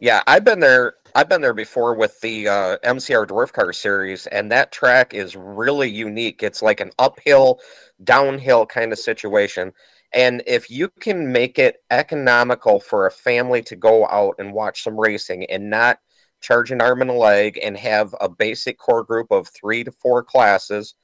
[0.00, 0.94] Yeah, I've been there.
[1.18, 5.34] I've been there before with the uh, MCR Dwarf Car Series, and that track is
[5.34, 6.44] really unique.
[6.44, 7.58] It's like an uphill,
[8.04, 9.72] downhill kind of situation.
[10.14, 14.84] And if you can make it economical for a family to go out and watch
[14.84, 15.98] some racing and not
[16.40, 19.90] charge an arm and a leg and have a basic core group of three to
[19.90, 20.94] four classes,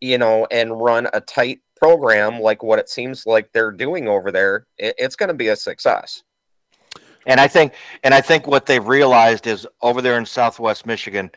[0.00, 4.32] you know, and run a tight program like what it seems like they're doing over
[4.32, 6.22] there, it, it's going to be a success.
[7.26, 11.30] And I think, and I think what they've realized is over there in Southwest Michigan,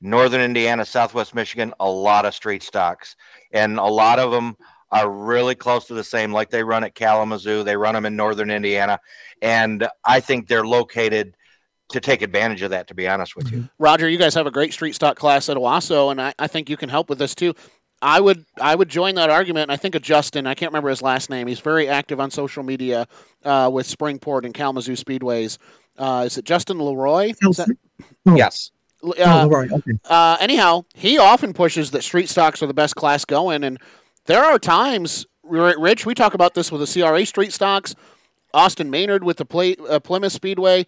[0.00, 3.16] Northern Indiana, Southwest Michigan, a lot of street stocks,
[3.52, 4.56] and a lot of them
[4.90, 6.32] are really close to the same.
[6.32, 9.00] Like they run at Kalamazoo, they run them in Northern Indiana,
[9.42, 11.36] and I think they're located
[11.90, 12.86] to take advantage of that.
[12.88, 15.56] To be honest with you, Roger, you guys have a great street stock class at
[15.56, 17.54] Owosso, and I, I think you can help with this too.
[18.00, 19.70] I would I would join that argument.
[19.70, 20.46] I think of Justin.
[20.46, 21.46] I can't remember his last name.
[21.48, 23.06] He's very active on social media
[23.44, 25.58] uh, with Springport and Kalamazoo Speedways.
[25.96, 27.32] Uh, is it Justin Leroy?
[27.58, 27.76] That-
[28.26, 28.36] Oh.
[28.36, 28.70] Yes.
[29.02, 29.92] uh, oh, Leroy, okay.
[30.08, 33.78] uh, anyhow, he often pushes that street stocks are the best class going, and
[34.26, 37.96] there are times, Rich, we talk about this with the CRA street stocks,
[38.54, 40.86] Austin Maynard with the Pla uh, Plymouth Speedway.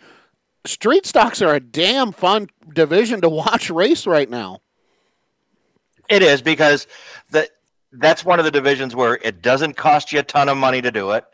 [0.67, 4.61] Street stocks are a damn fun division to watch race right now.
[6.11, 6.87] It is because
[7.31, 7.49] the
[7.93, 10.91] that's one of the divisions where it doesn't cost you a ton of money to
[10.91, 11.25] do it,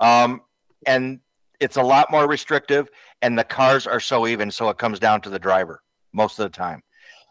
[0.00, 0.42] um,
[0.86, 1.20] and
[1.58, 2.88] it's a lot more restrictive,
[3.22, 6.44] and the cars are so even, so it comes down to the driver most of
[6.44, 6.82] the time.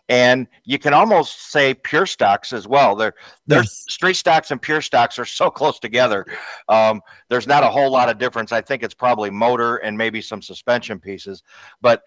[0.08, 2.96] And you can almost say pure stocks as well.
[2.96, 3.16] They're,
[3.48, 3.86] they're Yes.
[3.90, 6.26] street stocks and pure stocks are so close together.
[6.70, 8.52] Um, there's not a whole lot of difference.
[8.52, 11.42] I think it's probably motor and maybe some suspension pieces.
[11.82, 12.04] But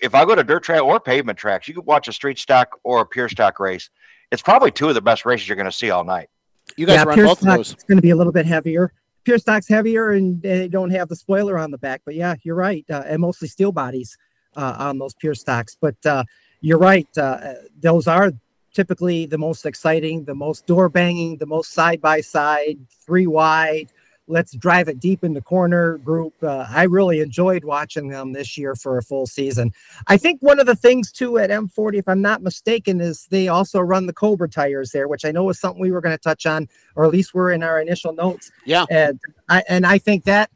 [0.00, 2.78] if I go to dirt track or pavement tracks, you could watch a street stock
[2.84, 3.90] or a pure stock race.
[4.30, 6.28] It's probably two of the best races you're going to see all night.
[6.76, 7.68] You guys yeah, run pure both of those.
[7.68, 8.92] is going to be a little bit heavier.
[9.24, 12.02] Pure stock's heavier, and they don't have the spoiler on the back.
[12.04, 14.16] But yeah, you're right, uh, and mostly steel bodies
[14.56, 15.76] uh, on those pure stocks.
[15.80, 16.24] But uh,
[16.60, 17.08] you're right.
[17.16, 18.32] Uh, those are
[18.74, 23.90] typically the most exciting, the most door banging, the most side by side, three wide.
[24.28, 26.34] Let's drive it deep in the corner group.
[26.42, 29.72] Uh, I really enjoyed watching them this year for a full season.
[30.08, 33.48] I think one of the things too at M40, if I'm not mistaken, is they
[33.48, 36.22] also run the Cobra tires there, which I know is something we were going to
[36.22, 38.50] touch on, or at least we're in our initial notes.
[38.64, 40.50] Yeah, and I and I think that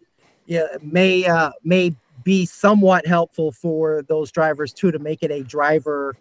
[0.46, 1.94] yeah, may uh, may
[2.24, 6.16] be somewhat helpful for those drivers too to make it a driver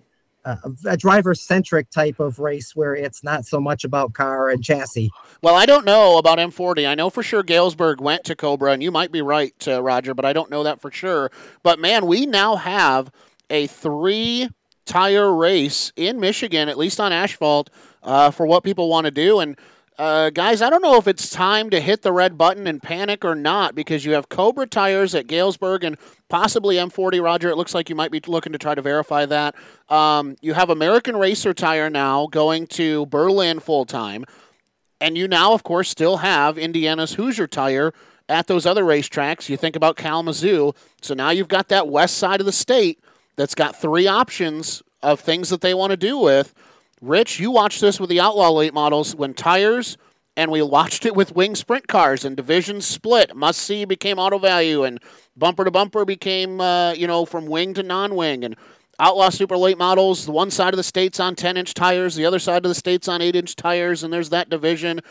[0.45, 5.11] a driver centric type of race where it's not so much about car and chassis.
[5.41, 6.87] Well, I don't know about M40.
[6.87, 10.13] I know for sure Galesburg went to Cobra, and you might be right, uh, Roger,
[10.13, 11.31] but I don't know that for sure.
[11.61, 13.11] But man, we now have
[13.49, 14.49] a three
[14.85, 17.69] tire race in Michigan, at least on asphalt,
[18.01, 19.39] uh, for what people want to do.
[19.39, 19.57] And
[19.99, 23.25] uh, guys, I don't know if it's time to hit the red button and panic
[23.25, 25.97] or not because you have Cobra tires at Galesburg and
[26.29, 27.21] possibly M40.
[27.21, 29.55] Roger, it looks like you might be looking to try to verify that.
[29.89, 34.25] Um, you have American Racer tire now going to Berlin full time.
[35.01, 37.93] And you now, of course, still have Indiana's Hoosier tire
[38.27, 39.49] at those other racetracks.
[39.49, 40.73] You think about Kalamazoo.
[41.01, 42.99] So now you've got that west side of the state
[43.35, 46.53] that's got three options of things that they want to do with.
[47.01, 49.97] Rich, you watched this with the Outlaw late models when tires,
[50.39, 53.35] and we watched it with wing sprint cars and divisions split.
[53.35, 54.97] Must see became auto value, and
[55.35, 58.45] bumper to bumper became, uh, you know, from wing to non wing.
[58.45, 58.55] And
[59.01, 62.25] Outlaw super late models, the one side of the state's on 10 inch tires, the
[62.25, 65.01] other side of the state's on 8 inch tires, and there's that division.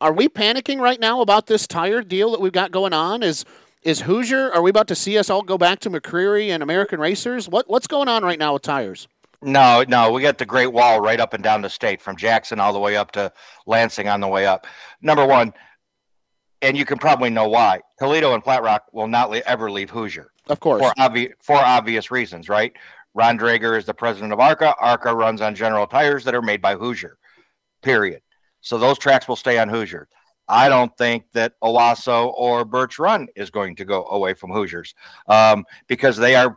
[0.00, 3.24] Are we panicking right now about this tire deal that we've got going on?
[3.24, 3.44] Is
[3.82, 4.52] is Hoosier?
[4.52, 7.48] Are we about to see us all go back to McCreary and American Racers?
[7.48, 9.08] What what's going on right now with tires?
[9.40, 12.58] No, no, we got the Great Wall right up and down the state from Jackson
[12.58, 13.32] all the way up to
[13.66, 14.66] Lansing on the way up.
[15.00, 15.52] Number one,
[16.60, 20.32] and you can probably know why Toledo and Flat Rock will not ever leave Hoosier.
[20.48, 22.72] Of course, for obvious for obvious reasons, right?
[23.14, 24.74] Ron Drager is the president of ARCA.
[24.80, 27.18] ARCA runs on General Tires that are made by Hoosier.
[27.82, 28.22] Period.
[28.60, 30.08] So those tracks will stay on Hoosier.
[30.48, 34.94] I don't think that Owosso or Birch Run is going to go away from Hoosiers
[35.28, 36.56] um, because they are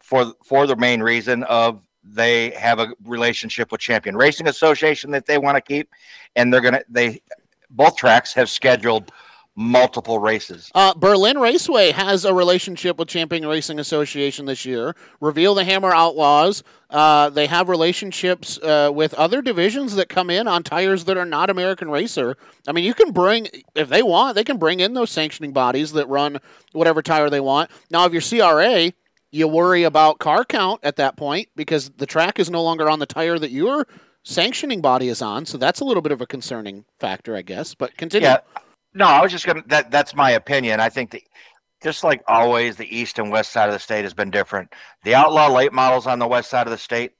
[0.00, 5.26] for for the main reason of they have a relationship with Champion Racing Association that
[5.26, 5.90] they want to keep,
[6.36, 7.20] and they're gonna they
[7.70, 9.12] both tracks have scheduled
[9.54, 10.70] multiple races.
[10.74, 14.96] Uh, Berlin Raceway has a relationship with Champion Racing Association this year.
[15.20, 16.62] Reveal the Hammer Outlaws.
[16.88, 21.26] Uh, they have relationships uh, with other divisions that come in on tires that are
[21.26, 22.36] not American Racer.
[22.66, 25.92] I mean, you can bring, if they want, they can bring in those sanctioning bodies
[25.92, 26.38] that run
[26.72, 27.70] whatever tire they want.
[27.90, 28.92] Now, if you're CRA,
[29.32, 32.98] you worry about car count at that point because the track is no longer on
[32.98, 33.86] the tire that your
[34.22, 35.46] sanctioning body is on.
[35.46, 37.74] So that's a little bit of a concerning factor, I guess.
[37.74, 38.28] But continue.
[38.28, 38.40] Yeah.
[38.94, 39.62] No, I was just gonna.
[39.66, 40.78] That that's my opinion.
[40.78, 41.22] I think that
[41.82, 44.72] just like always, the east and west side of the state has been different.
[45.02, 47.12] The outlaw late models on the west side of the state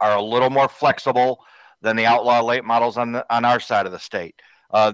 [0.00, 1.40] are a little more flexible
[1.82, 4.36] than the outlaw late models on the on our side of the state.
[4.70, 4.92] Uh,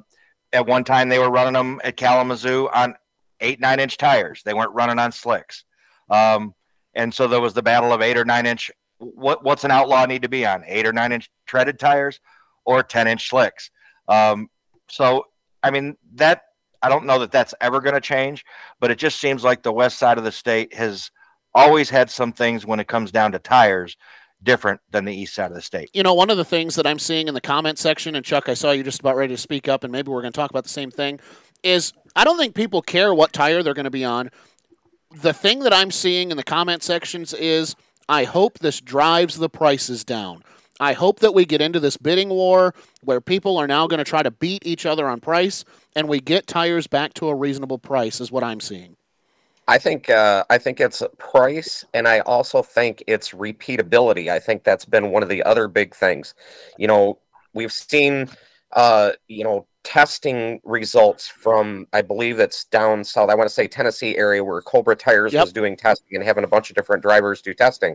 [0.55, 2.95] at one time, they were running them at Kalamazoo on
[3.41, 4.43] eight nine inch tires.
[4.43, 5.66] They weren't running on slicks.
[6.11, 6.55] Um,
[6.95, 8.71] and so there was the battle of eight or nine inch.
[8.99, 10.65] What what's an outlaw need to be on?
[10.67, 12.21] Eight or nine inch treaded tires,
[12.65, 13.71] or ten inch slicks.
[14.09, 14.49] Um,
[14.89, 15.27] so
[15.63, 16.43] I mean that
[16.83, 18.45] I don't know that that's ever going to change,
[18.81, 21.11] but it just seems like the west side of the state has
[21.55, 23.97] always had some things when it comes down to tires
[24.43, 25.91] different than the east side of the state.
[25.95, 28.49] You know, one of the things that I'm seeing in the comment section, and Chuck,
[28.49, 30.51] I saw you just about ready to speak up, and maybe we're going to talk
[30.51, 31.19] about the same thing,
[31.63, 34.31] is I don't think people care what tire they're going to be on
[35.23, 37.75] the thing that I'm seeing in the comment sections is
[38.09, 40.43] I hope this drives the prices down.
[40.79, 44.05] I hope that we get into this bidding war where people are now going to
[44.05, 45.65] try to beat each other on price
[45.95, 48.97] and we get tires back to a reasonable price is what I'm seeing.
[49.69, 54.29] I think uh, I think it's price, and I also think it's repeatability.
[54.29, 56.35] I think that's been one of the other big things.
[56.79, 57.19] You know,
[57.53, 58.29] we've seen,
[58.71, 63.31] uh, you know, testing results from I believe it's down south.
[63.31, 65.45] I want to say Tennessee area where Cobra Tires yep.
[65.45, 67.95] was doing testing and having a bunch of different drivers do testing.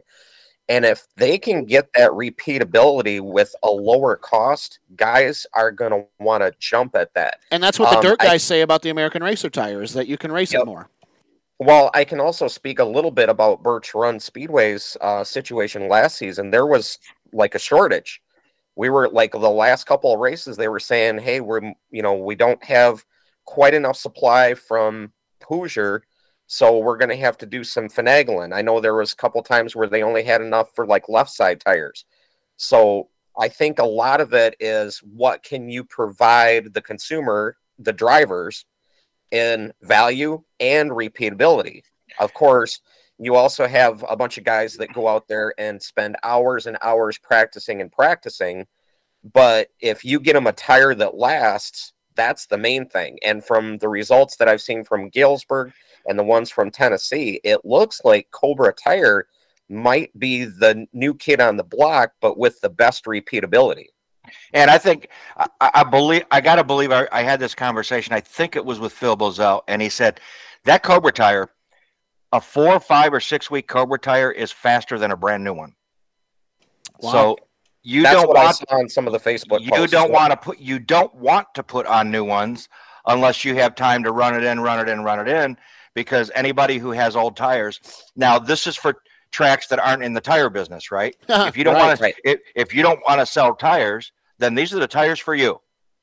[0.70, 6.06] And if they can get that repeatability with a lower cost, guys are going to
[6.18, 7.39] want to jump at that.
[7.52, 10.08] And that's what the um, dirt guys I, say about the American Racer tires that
[10.08, 10.62] you can race yep.
[10.62, 10.89] it more.
[11.60, 16.18] Well, I can also speak a little bit about Birch Run Speedway's uh, situation last
[16.18, 16.52] season.
[16.52, 17.00] There was
[17.34, 18.22] like a shortage
[18.76, 22.13] we were like the last couple of races they were saying hey we're you know
[22.13, 23.03] we don't have
[23.45, 25.11] quite enough supply from
[25.47, 26.03] hoosier
[26.47, 28.53] so we're going to have to do some finagling.
[28.53, 31.30] I know there was a couple times where they only had enough for like left
[31.30, 32.03] side tires.
[32.57, 33.07] So
[33.39, 38.65] i think a lot of it is what can you provide the consumer the drivers
[39.32, 41.84] in value and repeatability.
[42.19, 42.82] Of course
[43.22, 46.76] you also have a bunch of guys that go out there and spend hours and
[46.82, 48.65] hours practicing and practicing.
[49.32, 53.19] But if you get them a tire that lasts, that's the main thing.
[53.24, 55.72] And from the results that I've seen from Galesburg
[56.07, 59.28] and the ones from Tennessee, it looks like Cobra Tire
[59.69, 63.86] might be the new kid on the block, but with the best repeatability.
[64.53, 68.13] And I think I, I believe I got to believe I, I, had this conversation.
[68.13, 70.19] I think it was with Phil Bozell, and he said
[70.65, 71.49] that Cobra tire,
[72.32, 75.75] a four, five, or six week Cobra tire is faster than a brand new one.
[76.99, 77.11] Wow.
[77.11, 77.38] So
[77.84, 79.61] you That's don't want on some of the Facebook.
[79.61, 82.69] You don't want to put you don't want to put on new ones
[83.07, 85.57] unless you have time to run it in, run it in, run it in.
[85.93, 87.79] Because anybody who has old tires,
[88.15, 88.95] now this is for
[89.32, 91.15] tracks that aren't in the tire business, right?
[91.29, 92.15] if you don't right, want to, right.
[92.23, 95.59] if, if you don't want to sell tires, then these are the tires for you.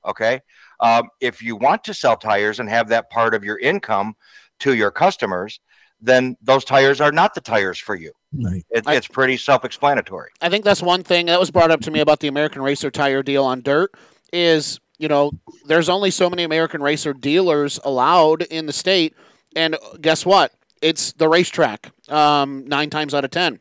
[0.07, 0.41] Okay.
[0.81, 4.15] Um, if you want to sell tires and have that part of your income
[4.61, 5.61] to your customers,
[6.01, 8.13] then those tires are not the tires for you.
[8.33, 8.65] Right.
[8.71, 10.31] It, I, it's pretty self-explanatory.
[10.41, 12.91] I think that's one thing that was brought up to me about the American Racer
[12.91, 13.93] tire deal on dirt
[14.33, 15.33] is you know
[15.67, 19.15] there's only so many American Racer dealers allowed in the state,
[19.57, 20.53] and guess what?
[20.83, 23.61] It's the racetrack um, nine times out of ten.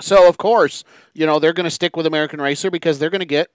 [0.00, 3.20] So of course, you know they're going to stick with American Racer because they're going
[3.20, 3.48] to get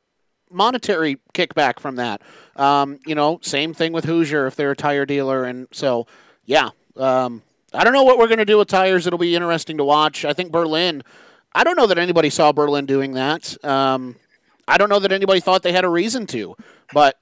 [0.51, 2.21] monetary kickback from that.
[2.57, 6.05] Um, you know, same thing with Hoosier if they're a tire dealer, and so
[6.45, 6.69] yeah.
[6.95, 7.41] Um,
[7.73, 9.07] I don't know what we're going to do with tires.
[9.07, 10.25] It'll be interesting to watch.
[10.25, 11.03] I think Berlin.
[11.53, 13.63] I don't know that anybody saw Berlin doing that.
[13.63, 14.15] Um,
[14.67, 16.55] I don't know that anybody thought they had a reason to,
[16.93, 17.17] but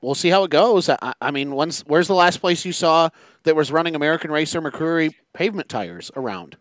[0.00, 0.88] we'll see how it goes.
[0.88, 3.10] I, I mean, when's, where's the last place you saw
[3.42, 6.56] that was running American Racer McCreary pavement tires around?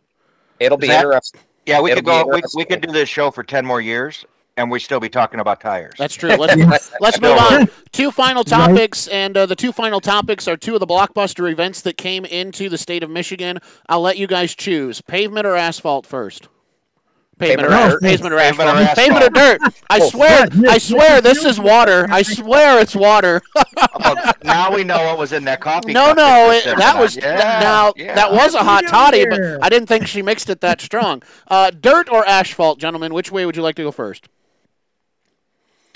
[0.59, 1.41] It'll be that, interesting.
[1.65, 2.27] Yeah, we It'll could go.
[2.33, 4.25] We, we could do this show for ten more years,
[4.57, 5.93] and we still be talking about tires.
[5.97, 6.29] That's true.
[6.35, 7.69] Let's let's move on.
[7.91, 11.81] Two final topics, and uh, the two final topics are two of the blockbuster events
[11.81, 13.59] that came into the state of Michigan.
[13.87, 16.47] I'll let you guys choose: pavement or asphalt first.
[17.39, 18.67] Pavement, pavement, or, pavement, or, asphalt.
[18.67, 19.73] Pavement, or pavement or dirt.
[19.89, 22.07] I oh, swear, I swear, this is water.
[22.09, 23.41] I swear it's water.
[23.55, 25.93] oh, now we know what was in that coffee.
[25.93, 28.15] No, no, it, that was yeah, now yeah.
[28.15, 31.21] that was a hot toddy, but I didn't think she mixed it that strong.
[31.47, 33.13] Uh, dirt or asphalt, gentlemen?
[33.13, 34.29] Which way would you like to go first?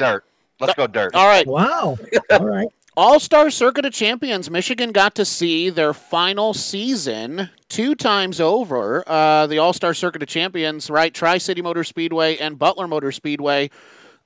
[0.02, 0.26] Dirt.
[0.60, 1.16] Let's go dirt.
[1.16, 1.46] All right.
[1.48, 1.98] Wow.
[2.32, 2.68] All right.
[2.98, 9.08] All Star Circuit of Champions, Michigan got to see their final season two times over.
[9.08, 11.14] Uh, the All Star Circuit of Champions, right?
[11.14, 13.70] Tri City Motor Speedway and Butler Motor Speedway.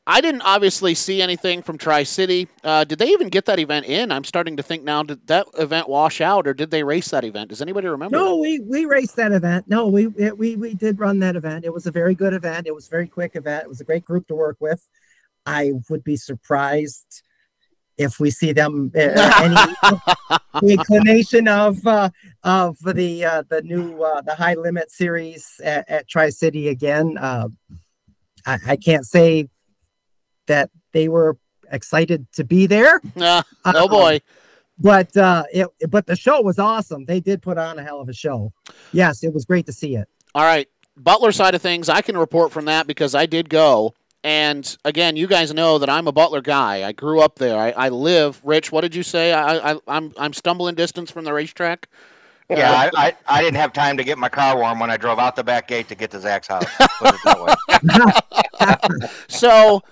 [0.07, 2.47] I didn't obviously see anything from Tri City.
[2.63, 4.11] Uh, did they even get that event in?
[4.11, 5.03] I'm starting to think now.
[5.03, 7.49] Did that event wash out, or did they race that event?
[7.49, 8.15] Does anybody remember?
[8.15, 9.65] No, we we raced that event.
[9.67, 11.65] No, we we we did run that event.
[11.65, 12.67] It was a very good event.
[12.67, 13.63] It was a very quick event.
[13.63, 14.87] It was a great group to work with.
[15.45, 17.21] I would be surprised
[17.97, 22.09] if we see them uh, any inclination of uh,
[22.43, 27.17] of the uh, the new uh, the high limit series at, at Tri City again.
[27.17, 27.47] Uh,
[28.45, 29.47] I, I, can't say
[30.47, 31.37] that they were
[31.71, 33.01] excited to be there.
[33.19, 34.21] Uh, oh boy.
[34.77, 37.05] But uh, it, but the show was awesome.
[37.05, 38.51] They did put on a hell of a show.
[38.91, 40.09] Yes, it was great to see it.
[40.33, 40.67] All right,
[40.97, 43.93] Butler side of things, I can report from that because I did go.
[44.25, 46.83] And again, you guys know that I'm a Butler guy.
[46.83, 47.59] I grew up there.
[47.59, 48.41] I, I live.
[48.43, 49.31] Rich, what did you say?
[49.31, 51.87] I, I, am I'm, I'm stumbling distance from the racetrack.
[52.49, 55.19] Yeah, I, I, I, didn't have time to get my car warm when I drove
[55.19, 56.65] out the back gate to get to Zach's house.
[59.27, 59.83] so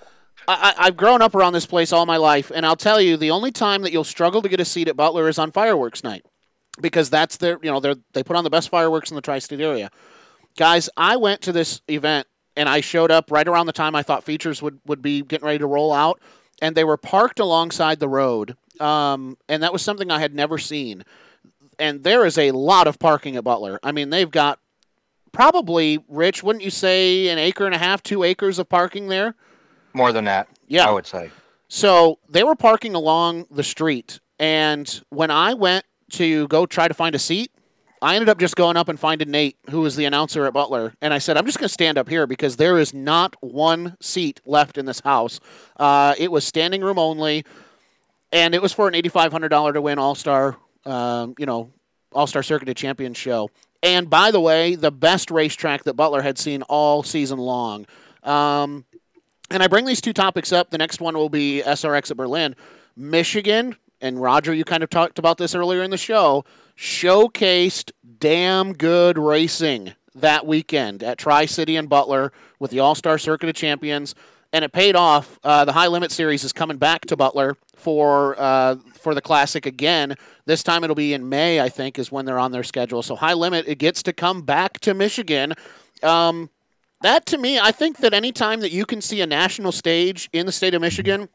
[0.48, 3.30] I, I've grown up around this place all my life, and I'll tell you, the
[3.30, 6.26] only time that you'll struggle to get a seat at Butler is on fireworks night,
[6.80, 9.60] because that's their you know they they put on the best fireworks in the tri-state
[9.60, 9.90] area.
[10.56, 12.26] Guys, I went to this event
[12.56, 15.46] and I showed up right around the time I thought features would, would be getting
[15.46, 16.20] ready to roll out,
[16.62, 18.56] and they were parked alongside the road.
[18.80, 21.04] Um, and that was something I had never seen.
[21.78, 23.78] And there is a lot of parking at Butler.
[23.82, 24.58] I mean, they've got
[25.32, 29.34] probably, Rich, wouldn't you say an acre and a half, two acres of parking there?
[29.92, 30.86] More than that, yeah.
[30.86, 31.30] I would say.
[31.68, 34.20] So they were parking along the street.
[34.38, 37.50] And when I went to go try to find a seat,
[38.04, 40.92] I ended up just going up and finding Nate, who was the announcer at Butler,
[41.00, 43.96] and I said, I'm just going to stand up here because there is not one
[43.98, 45.40] seat left in this house.
[45.78, 47.46] Uh, it was standing room only,
[48.30, 51.70] and it was for an $8,500 to win All Star, um, you know,
[52.12, 53.48] All Star Circuit of Champions show.
[53.82, 57.86] And by the way, the best racetrack that Butler had seen all season long.
[58.22, 58.84] Um,
[59.50, 60.68] and I bring these two topics up.
[60.68, 62.54] The next one will be SRX at Berlin.
[62.96, 66.44] Michigan, and Roger, you kind of talked about this earlier in the show
[66.76, 73.18] showcased damn good racing that weekend at Tri City and Butler with the All Star
[73.18, 74.14] Circuit of Champions.
[74.52, 75.38] and it paid off.
[75.42, 79.66] Uh, the High Limit Series is coming back to Butler for uh, for the Classic
[79.66, 80.14] again.
[80.46, 83.02] This time it'll be in May, I think, is when they're on their schedule.
[83.02, 85.54] So High Limit it gets to come back to Michigan.
[86.04, 86.50] Um,
[87.00, 90.46] that to me, I think that anytime that you can see a national stage in
[90.46, 91.28] the state of Michigan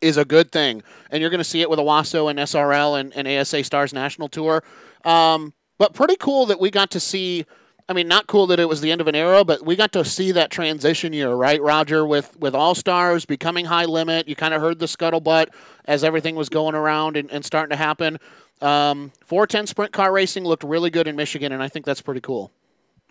[0.00, 3.14] is a good thing, and you're going to see it with Owosso and SRL and,
[3.16, 4.62] and ASA Stars National Tour.
[5.04, 7.44] Um, but pretty cool that we got to see.
[7.88, 9.92] I mean, not cool that it was the end of an era, but we got
[9.92, 12.04] to see that transition year, right, Roger?
[12.04, 15.48] With with All Stars becoming high limit, you kind of heard the scuttlebutt
[15.84, 18.18] as everything was going around and, and starting to happen.
[18.60, 22.22] Um, 410 sprint car racing looked really good in Michigan, and I think that's pretty
[22.22, 22.50] cool.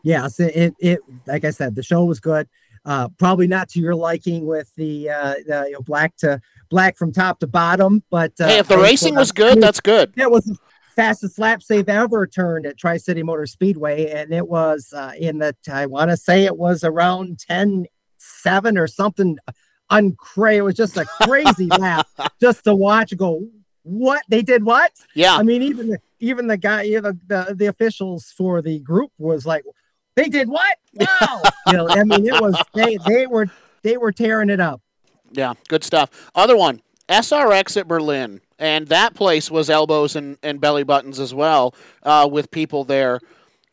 [0.04, 2.48] Yes, it, it, it like I said, the show was good.
[2.86, 6.40] Uh, probably not to your liking with the, uh, the you know, black to
[6.70, 10.14] black from top to bottom, but uh, hey, if the racing was good, that's good.
[10.18, 10.58] It was the
[10.96, 15.40] fastest lap save ever turned at Tri City Motor Speedway, and it was uh, in
[15.40, 17.86] the I want to say it was around 10
[18.18, 19.38] 7 or something
[19.92, 20.56] uncrazy.
[20.56, 22.08] It was just a crazy lap
[22.42, 23.48] just to watch go.
[23.84, 24.64] What they did?
[24.64, 24.92] What?
[25.14, 25.36] Yeah.
[25.36, 29.12] I mean, even the, even the guy, you know, the the officials for the group
[29.20, 29.64] was like,
[30.16, 30.78] they did what?
[30.94, 31.42] Wow.
[31.68, 33.48] you know, I mean, it was they they were
[33.84, 34.82] they were tearing it up.
[35.36, 36.30] Yeah, good stuff.
[36.34, 41.34] Other one, SRX at Berlin, and that place was elbows and, and belly buttons as
[41.34, 43.20] well, uh, with people there.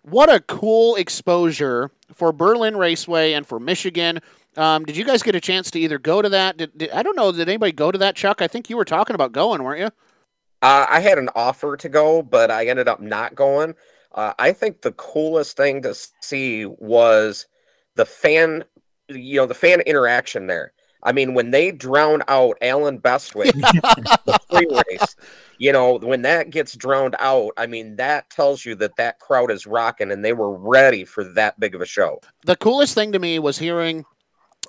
[0.02, 4.20] What a cool exposure for Berlin Raceway and for Michigan.
[4.56, 6.56] Um, did you guys get a chance to either go to that?
[6.56, 7.32] Did, did, I don't know.
[7.32, 8.42] Did anybody go to that, Chuck?
[8.42, 9.90] I think you were talking about going, weren't you?
[10.60, 13.74] Uh, I had an offer to go, but I ended up not going.
[14.14, 17.46] Uh, I think the coolest thing to see was
[17.94, 18.64] the fan,
[19.08, 20.72] you know, the fan interaction there.
[21.02, 25.16] I mean, when they drown out Allen Bestwick, the free race,
[25.58, 29.50] you know, when that gets drowned out, I mean, that tells you that that crowd
[29.50, 32.20] is rocking and they were ready for that big of a show.
[32.44, 34.04] The coolest thing to me was hearing,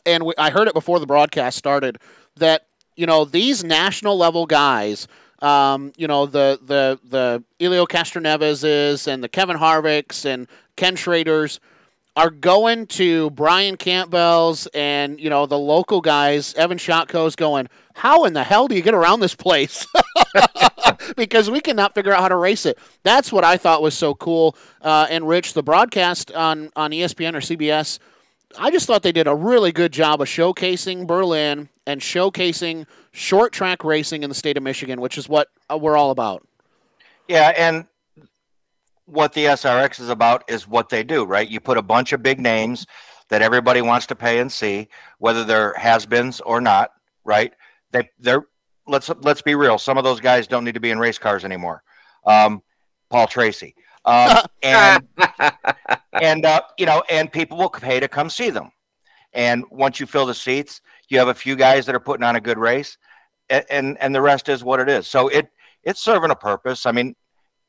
[0.05, 1.99] and we, I heard it before the broadcast started,
[2.38, 2.65] that,
[2.95, 5.07] you know, these national level guys–
[5.43, 10.47] um, you know the the the Helio Castroneves and the Kevin Harvicks and
[10.77, 11.60] Ken Schrader's
[12.15, 16.53] are going to Brian Campbell's and you know the local guys.
[16.56, 17.69] Evan Shotko's going.
[17.95, 19.88] How in the hell do you get around this place?
[21.15, 22.77] because we cannot figure out how to race it.
[23.03, 24.56] That's what I thought was so cool.
[24.81, 27.99] Uh, and Rich, the broadcast on on ESPN or CBS,
[28.57, 33.52] I just thought they did a really good job of showcasing Berlin and showcasing short
[33.52, 36.45] track racing in the state of Michigan, which is what uh, we're all about.
[37.27, 37.85] Yeah, and
[39.05, 41.49] what the SRX is about is what they do, right?
[41.49, 42.85] You put a bunch of big names
[43.30, 44.88] that everybody wants to pay and see,
[45.19, 46.91] whether they're has-beens or not,
[47.23, 47.53] right?
[47.91, 48.45] They they're
[48.88, 49.77] let's let's be real.
[49.77, 51.84] Some of those guys don't need to be in race cars anymore.
[52.25, 52.61] Um,
[53.09, 53.75] Paul Tracy,
[54.05, 55.07] um, and
[56.13, 58.71] and uh, you know, and people will pay to come see them.
[59.34, 62.35] And once you fill the seats, you have a few guys that are putting on
[62.35, 62.97] a good race,
[63.49, 65.07] and and, and the rest is what it is.
[65.07, 65.49] So it
[65.84, 66.85] it's serving a purpose.
[66.85, 67.15] I mean,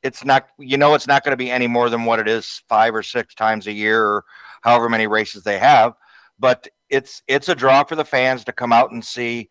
[0.04, 2.62] it's not you know it's not going to be any more than what it is
[2.68, 4.24] five or six times a year or
[4.60, 5.94] however many races they have,
[6.38, 9.50] but it's it's a draw for the fans to come out and see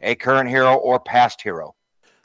[0.00, 1.76] a current hero or past hero.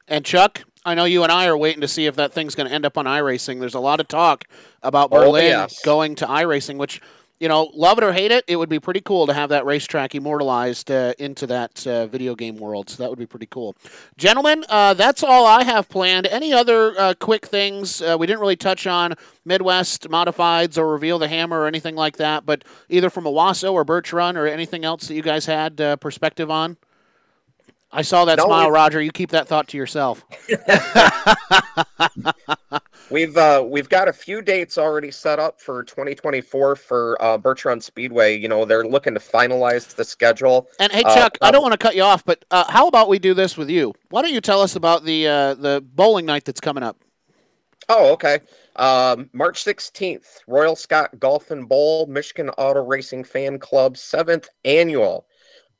[0.07, 2.69] And Chuck, I know you and I are waiting to see if that thing's going
[2.69, 3.59] to end up on iRacing.
[3.59, 4.45] There's a lot of talk
[4.81, 5.83] about Berlin oh, yes.
[5.83, 7.01] going to iRacing, which
[7.39, 9.65] you know, love it or hate it, it would be pretty cool to have that
[9.65, 12.89] racetrack immortalized uh, into that uh, video game world.
[12.89, 13.75] So that would be pretty cool.
[14.17, 16.27] Gentlemen, uh, that's all I have planned.
[16.27, 18.01] Any other uh, quick things?
[18.01, 22.17] Uh, we didn't really touch on Midwest modifieds or reveal the hammer or anything like
[22.17, 25.81] that, but either from Owosso or Birch Run or anything else that you guys had
[25.81, 26.77] uh, perspective on?
[27.91, 29.01] I saw that no, smile, Roger.
[29.01, 30.25] You keep that thought to yourself.
[33.09, 37.81] we've uh, we've got a few dates already set up for 2024 for uh, Run
[37.81, 38.37] Speedway.
[38.37, 40.67] You know, they're looking to finalize the schedule.
[40.79, 42.87] And hey, uh, Chuck, uh, I don't want to cut you off, but uh, how
[42.87, 43.93] about we do this with you?
[44.09, 46.97] Why don't you tell us about the uh, the bowling night that's coming up?
[47.87, 48.39] Oh, okay.
[48.77, 55.27] Um, March 16th, Royal Scot Golf and Bowl, Michigan Auto Racing Fan Club, seventh annual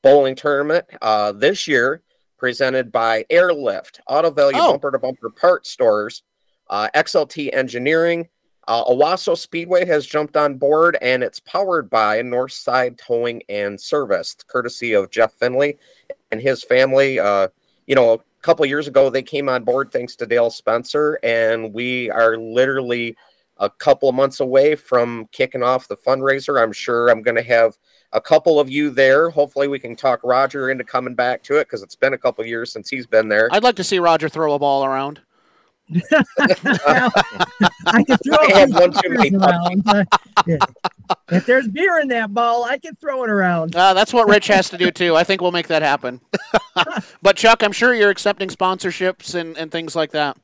[0.02, 0.84] bowling tournament.
[1.02, 2.02] Uh, this year,
[2.38, 4.72] presented by Airlift, Auto Value oh.
[4.72, 6.22] Bumper to Bumper Part Stores,
[6.68, 8.28] uh, XLT Engineering.
[8.68, 14.36] Uh, Owosso Speedway has jumped on board and it's powered by Northside Towing and Service,
[14.48, 15.78] courtesy of Jeff Finley
[16.32, 17.20] and his family.
[17.20, 17.48] Uh,
[17.86, 21.72] you know, a couple years ago, they came on board thanks to Dale Spencer, and
[21.72, 23.16] we are literally
[23.58, 26.60] a couple of months away from kicking off the fundraiser.
[26.60, 27.78] I'm sure I'm going to have
[28.12, 29.30] a couple of you there.
[29.30, 32.44] Hopefully, we can talk Roger into coming back to it because it's been a couple
[32.44, 33.48] years since he's been there.
[33.52, 35.20] I'd like to see Roger throw a ball around.
[35.88, 36.00] I
[38.04, 39.84] can throw I a have one too many around.
[40.46, 40.58] Yeah.
[41.30, 43.76] If there's beer in that ball, I can throw it around.
[43.76, 45.14] Uh, that's what Rich has to do too.
[45.14, 46.20] I think we'll make that happen.
[47.22, 50.36] but Chuck, I'm sure you're accepting sponsorships and, and things like that.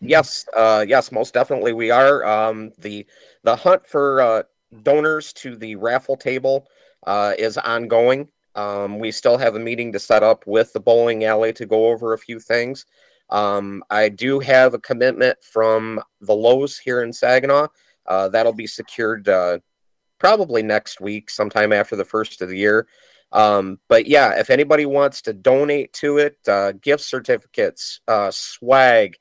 [0.00, 2.24] Yes, uh, yes, most definitely we are.
[2.24, 3.06] Um, the
[3.42, 4.42] the hunt for uh,
[4.82, 6.66] donors to the raffle table
[7.06, 8.28] uh, is ongoing.
[8.56, 11.88] Um, we still have a meeting to set up with the bowling alley to go
[11.88, 12.86] over a few things.
[13.30, 17.68] Um, I do have a commitment from the Lowe's here in Saginaw.
[18.06, 19.58] Uh, that'll be secured uh,
[20.18, 22.86] probably next week, sometime after the first of the year.
[23.32, 29.16] Um, but yeah, if anybody wants to donate to it, uh, gift certificates, uh, swag,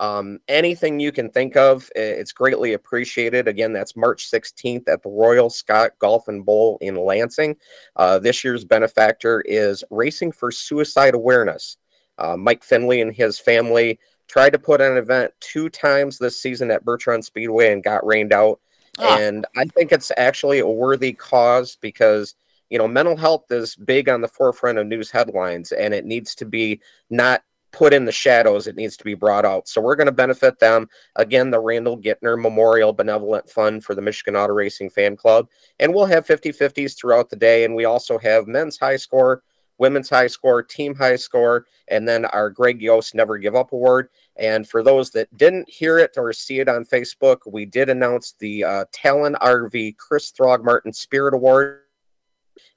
[0.00, 3.46] um, anything you can think of, it's greatly appreciated.
[3.46, 7.56] Again, that's March 16th at the Royal Scot Golf and Bowl in Lansing.
[7.96, 11.76] Uh, this year's benefactor is Racing for Suicide Awareness.
[12.20, 13.98] Uh, Mike Finley and his family
[14.28, 18.32] tried to put an event two times this season at Bertrand Speedway and got rained
[18.32, 18.60] out.
[18.98, 19.18] Ah.
[19.18, 22.34] And I think it's actually a worthy cause because
[22.68, 26.34] you know mental health is big on the forefront of news headlines, and it needs
[26.36, 27.42] to be not
[27.72, 28.66] put in the shadows.
[28.66, 29.68] It needs to be brought out.
[29.68, 30.88] So we're going to benefit them.
[31.16, 35.48] Again, the Randall Gittner Memorial Benevolent Fund for the Michigan Auto Racing Fan Club.
[35.78, 37.64] And we'll have 50 50s throughout the day.
[37.64, 39.42] And we also have men's high score,
[39.80, 44.10] women's high score, team high score, and then our Greg Yost Never Give Up Award.
[44.36, 48.34] And for those that didn't hear it or see it on Facebook, we did announce
[48.38, 51.80] the uh, Talon RV Chris Throgmartin Spirit Award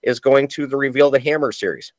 [0.02, 1.94] is going to the Reveal the Hammer series.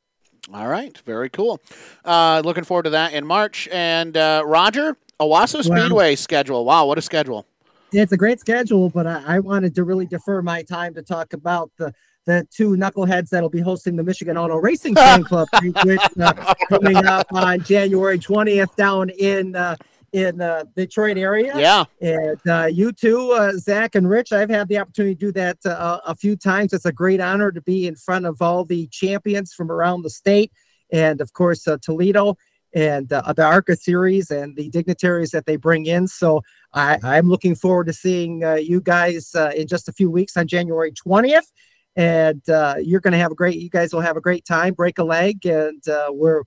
[0.53, 1.61] All right, very cool.
[2.05, 3.69] Uh, looking forward to that in March.
[3.73, 6.15] And uh, Roger, Owosso Speedway wow.
[6.17, 6.65] schedule.
[6.65, 7.47] Wow, what a schedule!
[7.93, 11.33] It's a great schedule, but I, I, wanted to really defer my time to talk
[11.33, 11.95] about the
[12.27, 15.49] the two knuckleheads that'll be hosting the Michigan Auto Racing Fan Club,
[15.85, 19.77] which uh, coming up on January 20th down in uh,
[20.15, 21.53] in the Detroit area.
[21.57, 21.85] Yeah.
[22.01, 25.59] And uh, you too, uh, Zach and Rich, I've had the opportunity to do that
[25.67, 26.73] uh, a few times.
[26.73, 30.11] It's a great honor to be in front of all the champions from around the
[30.11, 30.53] state.
[30.93, 32.37] And of course, uh, Toledo
[32.73, 36.07] and uh, the ARCA series and the dignitaries that they bring in.
[36.07, 36.43] So
[36.73, 40.47] I, am looking forward to seeing uh, you guys in just a few weeks on
[40.47, 41.51] January 20th.
[41.97, 44.75] And uh, you're going to have a great, you guys will have a great time,
[44.75, 45.47] break a leg.
[45.47, 46.43] And uh, we're,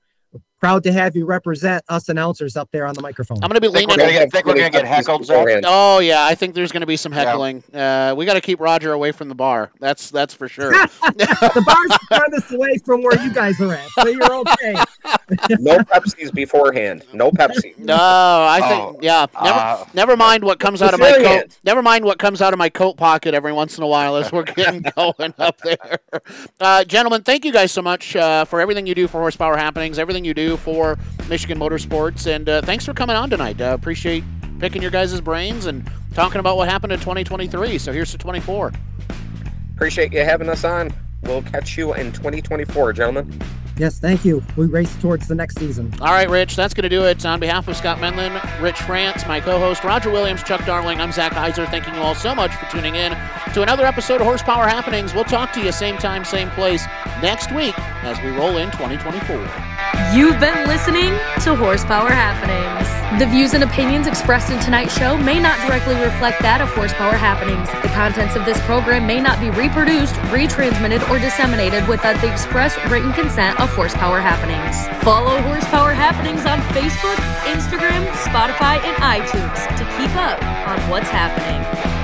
[0.60, 3.38] proud to have you represent us announcers up there on the microphone.
[3.44, 4.00] I'm going to be leaning.
[4.00, 5.26] I think we're going to get heckled.
[5.26, 5.48] Zach.
[5.66, 7.64] Oh yeah, I think there's going to be some heckling.
[7.74, 8.12] Yeah.
[8.12, 9.72] Uh, we got to keep Roger away from the bar.
[9.80, 10.72] That's that's for sure.
[10.72, 14.74] the bar's farthest away from where you guys are at, so you're okay.
[15.60, 17.06] no Pepsis beforehand.
[17.14, 17.78] No Pepsi.
[17.78, 19.26] No, I think oh, yeah.
[19.42, 21.58] Never, uh, never mind what comes out of my coat.
[21.64, 24.32] Never mind what comes out of my coat pocket every once in a while as
[24.32, 26.00] we're getting going up there.
[26.60, 30.00] Uh, gentlemen, thank you guys so much uh, for everything you do for Horsepower Happenings,
[30.00, 30.98] everything you for
[31.28, 32.28] Michigan Motorsports.
[32.34, 33.60] And uh, thanks for coming on tonight.
[33.60, 34.24] Uh, appreciate
[34.60, 37.78] picking your guys' brains and talking about what happened in 2023.
[37.78, 38.72] So here's to 24.
[39.76, 40.94] Appreciate you having us on.
[41.24, 43.42] We'll catch you in 2024, gentlemen.
[43.78, 44.44] Yes, thank you.
[44.56, 45.94] We race towards the next season.
[46.02, 47.24] All right, Rich, that's going to do it.
[47.26, 51.12] On behalf of Scott Menlin, Rich France, my co host, Roger Williams, Chuck Darling, I'm
[51.12, 51.70] Zach Heiser.
[51.70, 53.12] Thanking you all so much for tuning in
[53.54, 55.14] to another episode of Horsepower Happenings.
[55.14, 56.86] We'll talk to you same time, same place
[57.22, 59.36] next week as we roll in 2024.
[60.16, 61.12] You've been listening
[61.44, 63.07] to Horsepower Happenings.
[63.16, 67.16] The views and opinions expressed in tonight's show may not directly reflect that of Horsepower
[67.16, 67.72] Happenings.
[67.82, 72.78] The contents of this program may not be reproduced, retransmitted, or disseminated without the express
[72.92, 74.86] written consent of Horsepower Happenings.
[75.04, 77.18] Follow Horsepower Happenings on Facebook,
[77.48, 81.97] Instagram, Spotify, and iTunes to keep up on what's happening.